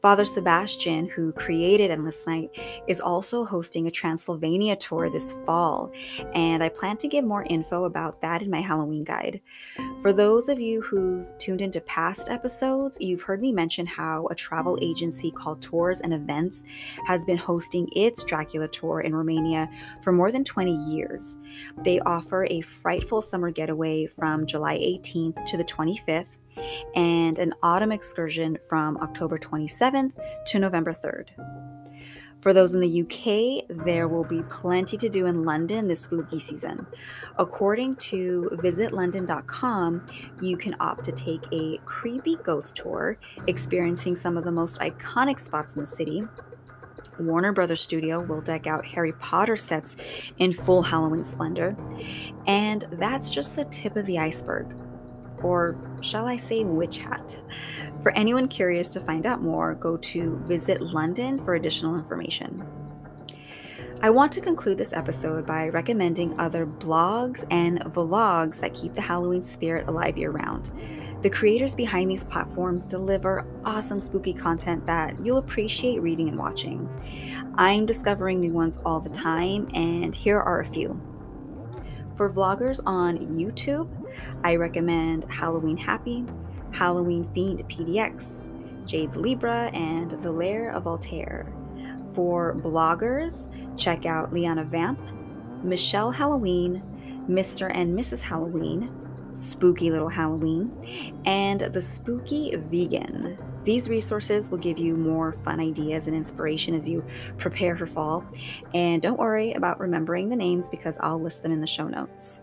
Father 0.00 0.24
Sebastian, 0.24 1.08
who 1.08 1.32
created 1.32 1.90
Endless 1.90 2.26
Night, 2.26 2.50
is 2.86 3.00
also 3.00 3.44
hosting 3.44 3.86
a 3.86 3.90
Transylvania 3.90 4.76
tour 4.76 5.10
this 5.10 5.34
fall, 5.44 5.90
and 6.34 6.62
I 6.62 6.68
plan 6.68 6.96
to 6.98 7.08
give 7.08 7.24
more 7.24 7.44
info 7.48 7.84
about 7.84 8.20
that 8.22 8.42
in 8.42 8.50
my 8.50 8.60
Halloween 8.60 9.04
guide. 9.04 9.40
For 10.02 10.12
those 10.12 10.48
of 10.48 10.60
you 10.60 10.80
who've 10.82 11.26
tuned 11.38 11.60
into 11.60 11.80
past 11.80 12.30
episodes, 12.30 12.96
you've 13.00 13.22
heard 13.22 13.40
me 13.40 13.52
mention 13.52 13.86
how 13.86 14.26
a 14.30 14.34
travel 14.34 14.78
agency 14.80 15.30
called 15.30 15.60
Tours 15.60 16.00
and 16.00 16.14
Events 16.14 16.64
has 17.06 17.24
been 17.24 17.38
hosting 17.38 17.88
its 17.92 18.24
Dracula 18.24 18.68
tour 18.68 19.00
in 19.00 19.14
Romania 19.14 19.68
for 20.02 20.12
more 20.12 20.30
than 20.30 20.44
20 20.44 20.74
years. 20.90 21.36
They 21.84 22.00
offer 22.00 22.46
a 22.50 22.60
frightful 22.60 23.22
summer 23.22 23.50
getaway 23.50 24.06
from 24.06 24.46
July 24.46 24.76
18th 24.78 25.44
to 25.46 25.56
the 25.56 25.64
25th 25.64 26.37
and 26.94 27.38
an 27.38 27.54
autumn 27.62 27.92
excursion 27.92 28.58
from 28.68 28.96
October 28.98 29.38
27th 29.38 30.12
to 30.46 30.58
November 30.58 30.92
3rd. 30.92 31.28
For 32.38 32.52
those 32.52 32.72
in 32.72 32.80
the 32.80 33.00
UK, 33.02 33.66
there 33.84 34.06
will 34.06 34.24
be 34.24 34.42
plenty 34.42 34.96
to 34.98 35.08
do 35.08 35.26
in 35.26 35.44
London 35.44 35.88
this 35.88 36.02
spooky 36.02 36.38
season. 36.38 36.86
According 37.36 37.96
to 37.96 38.50
visitlondon.com, 38.54 40.06
you 40.40 40.56
can 40.56 40.76
opt 40.78 41.04
to 41.04 41.12
take 41.12 41.42
a 41.52 41.78
creepy 41.84 42.36
ghost 42.36 42.76
tour, 42.76 43.18
experiencing 43.48 44.14
some 44.14 44.36
of 44.36 44.44
the 44.44 44.52
most 44.52 44.80
iconic 44.80 45.40
spots 45.40 45.74
in 45.74 45.80
the 45.80 45.86
city. 45.86 46.22
Warner 47.18 47.52
Brothers 47.52 47.80
Studio 47.80 48.20
will 48.20 48.40
deck 48.40 48.68
out 48.68 48.86
Harry 48.86 49.12
Potter 49.12 49.56
sets 49.56 49.96
in 50.38 50.52
full 50.52 50.82
Halloween 50.82 51.24
splendor. 51.24 51.76
And 52.46 52.84
that's 52.92 53.32
just 53.32 53.56
the 53.56 53.64
tip 53.64 53.96
of 53.96 54.06
the 54.06 54.20
iceberg 54.20 54.76
or 55.42 55.76
shall 56.00 56.26
I 56.26 56.36
say 56.36 56.64
witch 56.64 56.98
hat. 56.98 57.42
For 58.02 58.12
anyone 58.12 58.48
curious 58.48 58.88
to 58.90 59.00
find 59.00 59.26
out 59.26 59.42
more, 59.42 59.74
go 59.74 59.96
to 59.96 60.36
Visit 60.44 60.80
London 60.80 61.44
for 61.44 61.54
additional 61.54 61.96
information. 61.96 62.66
I 64.00 64.10
want 64.10 64.30
to 64.32 64.40
conclude 64.40 64.78
this 64.78 64.92
episode 64.92 65.44
by 65.44 65.68
recommending 65.70 66.38
other 66.38 66.64
blogs 66.64 67.44
and 67.50 67.80
vlogs 67.80 68.60
that 68.60 68.72
keep 68.72 68.94
the 68.94 69.00
Halloween 69.00 69.42
spirit 69.42 69.88
alive 69.88 70.16
year 70.16 70.30
round. 70.30 70.70
The 71.22 71.30
creators 71.30 71.74
behind 71.74 72.08
these 72.08 72.22
platforms 72.22 72.84
deliver 72.84 73.44
awesome 73.64 73.98
spooky 73.98 74.32
content 74.32 74.86
that 74.86 75.16
you'll 75.24 75.38
appreciate 75.38 76.00
reading 76.00 76.28
and 76.28 76.38
watching. 76.38 76.88
I'm 77.56 77.86
discovering 77.86 78.38
new 78.38 78.52
ones 78.52 78.78
all 78.84 79.00
the 79.00 79.08
time, 79.08 79.68
and 79.74 80.14
here 80.14 80.38
are 80.38 80.60
a 80.60 80.64
few. 80.64 81.00
For 82.14 82.30
vloggers 82.30 82.78
on 82.86 83.18
YouTube, 83.18 83.88
I 84.44 84.56
recommend 84.56 85.24
Halloween 85.24 85.76
Happy, 85.76 86.24
Halloween 86.72 87.28
Fiend 87.32 87.68
PDX, 87.68 88.50
Jade 88.86 89.16
Libra, 89.16 89.70
and 89.74 90.10
The 90.10 90.32
Lair 90.32 90.70
of 90.70 90.86
Altair. 90.86 91.52
For 92.12 92.54
bloggers, 92.54 93.48
check 93.76 94.06
out 94.06 94.32
Liana 94.32 94.64
Vamp, 94.64 95.00
Michelle 95.62 96.10
Halloween, 96.10 96.82
Mr. 97.28 97.70
and 97.72 97.96
Mrs. 97.98 98.22
Halloween, 98.22 98.90
Spooky 99.34 99.90
Little 99.90 100.08
Halloween, 100.08 100.72
and 101.24 101.60
The 101.60 101.80
Spooky 101.80 102.56
Vegan. 102.56 103.38
These 103.64 103.88
resources 103.88 104.50
will 104.50 104.58
give 104.58 104.78
you 104.78 104.96
more 104.96 105.32
fun 105.32 105.60
ideas 105.60 106.06
and 106.06 106.16
inspiration 106.16 106.74
as 106.74 106.88
you 106.88 107.04
prepare 107.36 107.76
for 107.76 107.86
fall. 107.86 108.24
And 108.72 109.02
don't 109.02 109.18
worry 109.18 109.52
about 109.52 109.78
remembering 109.78 110.28
the 110.30 110.36
names 110.36 110.68
because 110.68 110.96
I'll 111.00 111.20
list 111.20 111.42
them 111.42 111.52
in 111.52 111.60
the 111.60 111.66
show 111.66 111.86
notes. 111.86 112.40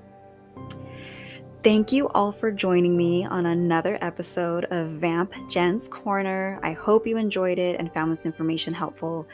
Thank 1.66 1.92
you 1.92 2.10
all 2.10 2.32
for 2.32 2.52
joining 2.52 2.96
me 2.96 3.26
on 3.26 3.48
another 3.48 3.98
episode 4.00 4.66
of 4.66 4.88
Vamp 5.00 5.34
Jen's 5.50 5.88
Corner. 5.88 6.60
I 6.62 6.74
hope 6.74 7.08
you 7.08 7.18
enjoyed 7.18 7.58
it 7.58 7.80
and 7.80 7.92
found 7.92 8.12
this 8.12 8.28
information 8.28 8.72
helpful. 8.72 9.28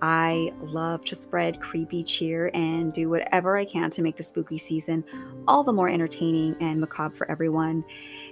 I 0.00 0.52
love 0.60 1.04
to 1.06 1.16
spread 1.16 1.60
creepy 1.60 2.04
cheer 2.04 2.52
and 2.54 2.92
do 2.92 3.10
whatever 3.10 3.56
I 3.56 3.64
can 3.64 3.90
to 3.90 4.02
make 4.02 4.14
the 4.14 4.22
spooky 4.22 4.58
season 4.58 5.02
all 5.48 5.64
the 5.64 5.72
more 5.72 5.88
entertaining 5.88 6.54
and 6.60 6.80
macabre 6.80 7.16
for 7.16 7.28
everyone. 7.28 7.82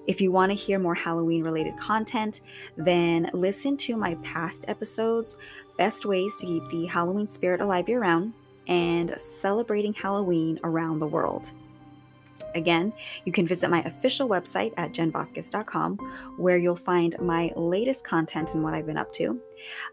If 0.07 0.21
you 0.21 0.31
want 0.31 0.51
to 0.51 0.55
hear 0.55 0.79
more 0.79 0.95
Halloween 0.95 1.43
related 1.43 1.77
content, 1.77 2.43
then 2.77 3.31
listen 3.33 3.77
to 3.79 3.97
my 3.97 4.15
past 4.23 4.65
episodes 4.69 5.37
Best 5.77 6.07
Ways 6.07 6.37
to 6.39 6.47
Keep 6.47 6.69
the 6.71 6.87
Halloween 6.87 7.27
Spirit 7.27 7.61
Alive 7.61 7.89
Year 7.89 7.99
Round 7.99 8.33
and 8.69 9.13
Celebrating 9.19 9.93
Halloween 9.93 10.61
Around 10.63 11.01
the 11.01 11.09
World. 11.09 11.51
Again, 12.55 12.93
you 13.25 13.33
can 13.33 13.47
visit 13.47 13.71
my 13.71 13.83
official 13.83 14.29
website 14.29 14.73
at 14.77 14.93
jenvasquez.com 14.93 15.99
where 16.37 16.57
you'll 16.57 16.77
find 16.77 17.17
my 17.21 17.53
latest 17.57 18.05
content 18.05 18.55
and 18.55 18.63
what 18.63 18.75
I've 18.75 18.87
been 18.87 18.97
up 18.97 19.13
to. 19.15 19.41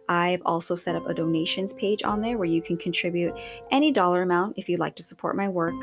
I've 0.09 0.41
also 0.45 0.75
set 0.75 0.95
up 0.95 1.07
a 1.07 1.13
donations 1.13 1.73
page 1.73 2.03
on 2.03 2.21
there 2.21 2.37
where 2.37 2.47
you 2.47 2.61
can 2.61 2.77
contribute 2.77 3.33
any 3.71 3.91
dollar 3.91 4.21
amount 4.21 4.57
if 4.57 4.69
you'd 4.69 4.79
like 4.79 4.95
to 4.95 5.03
support 5.03 5.35
my 5.35 5.49
work. 5.49 5.75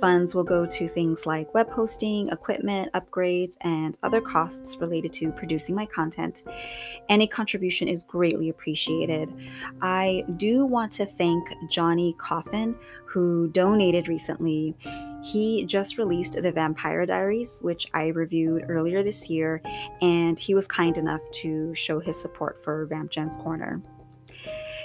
Funds 0.00 0.34
will 0.34 0.44
go 0.44 0.66
to 0.66 0.88
things 0.88 1.26
like 1.26 1.52
web 1.54 1.70
hosting, 1.70 2.28
equipment, 2.28 2.92
upgrades, 2.92 3.54
and 3.62 3.98
other 4.02 4.20
costs 4.20 4.76
related 4.78 5.12
to 5.14 5.32
producing 5.32 5.74
my 5.74 5.86
content. 5.86 6.42
Any 7.08 7.26
contribution 7.26 7.88
is 7.88 8.04
greatly 8.04 8.48
appreciated. 8.48 9.32
I 9.82 10.24
do 10.36 10.64
want 10.64 10.92
to 10.92 11.06
thank 11.06 11.48
Johnny 11.68 12.14
Coffin, 12.18 12.76
who 13.04 13.48
donated 13.48 14.08
recently. 14.08 14.76
He 15.26 15.64
just 15.64 15.98
released 15.98 16.40
The 16.40 16.52
Vampire 16.52 17.04
Diaries, 17.04 17.58
which 17.60 17.88
I 17.92 18.08
reviewed 18.08 18.66
earlier 18.68 19.02
this 19.02 19.28
year, 19.28 19.60
and 20.00 20.38
he 20.38 20.54
was 20.54 20.68
kind 20.68 20.96
enough 20.96 21.20
to 21.42 21.74
show 21.74 21.98
his 21.98 22.20
support 22.20 22.62
for 22.62 22.86
Vamp 22.86 23.10
Jen's 23.10 23.36
Corner. 23.36 23.82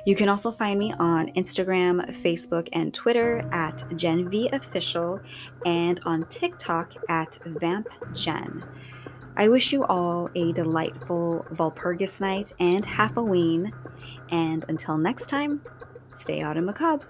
You 0.03 0.15
can 0.15 0.29
also 0.29 0.51
find 0.51 0.79
me 0.79 0.93
on 0.97 1.27
Instagram, 1.33 2.09
Facebook, 2.09 2.69
and 2.73 2.91
Twitter 2.91 3.47
at 3.51 3.83
JenVOfficial 3.91 5.23
and 5.63 5.99
on 6.05 6.25
TikTok 6.25 6.93
at 7.07 7.37
Vamp 7.45 7.87
VampGen. 8.13 8.63
I 9.37 9.47
wish 9.47 9.71
you 9.71 9.85
all 9.85 10.31
a 10.33 10.53
delightful 10.53 11.45
Walpurgis 11.53 12.19
night 12.19 12.51
and 12.59 12.83
Halloween, 12.83 13.73
and 14.31 14.65
until 14.67 14.97
next 14.97 15.29
time, 15.29 15.61
stay 16.13 16.41
out 16.41 16.57
and 16.57 16.65
macabre. 16.65 17.05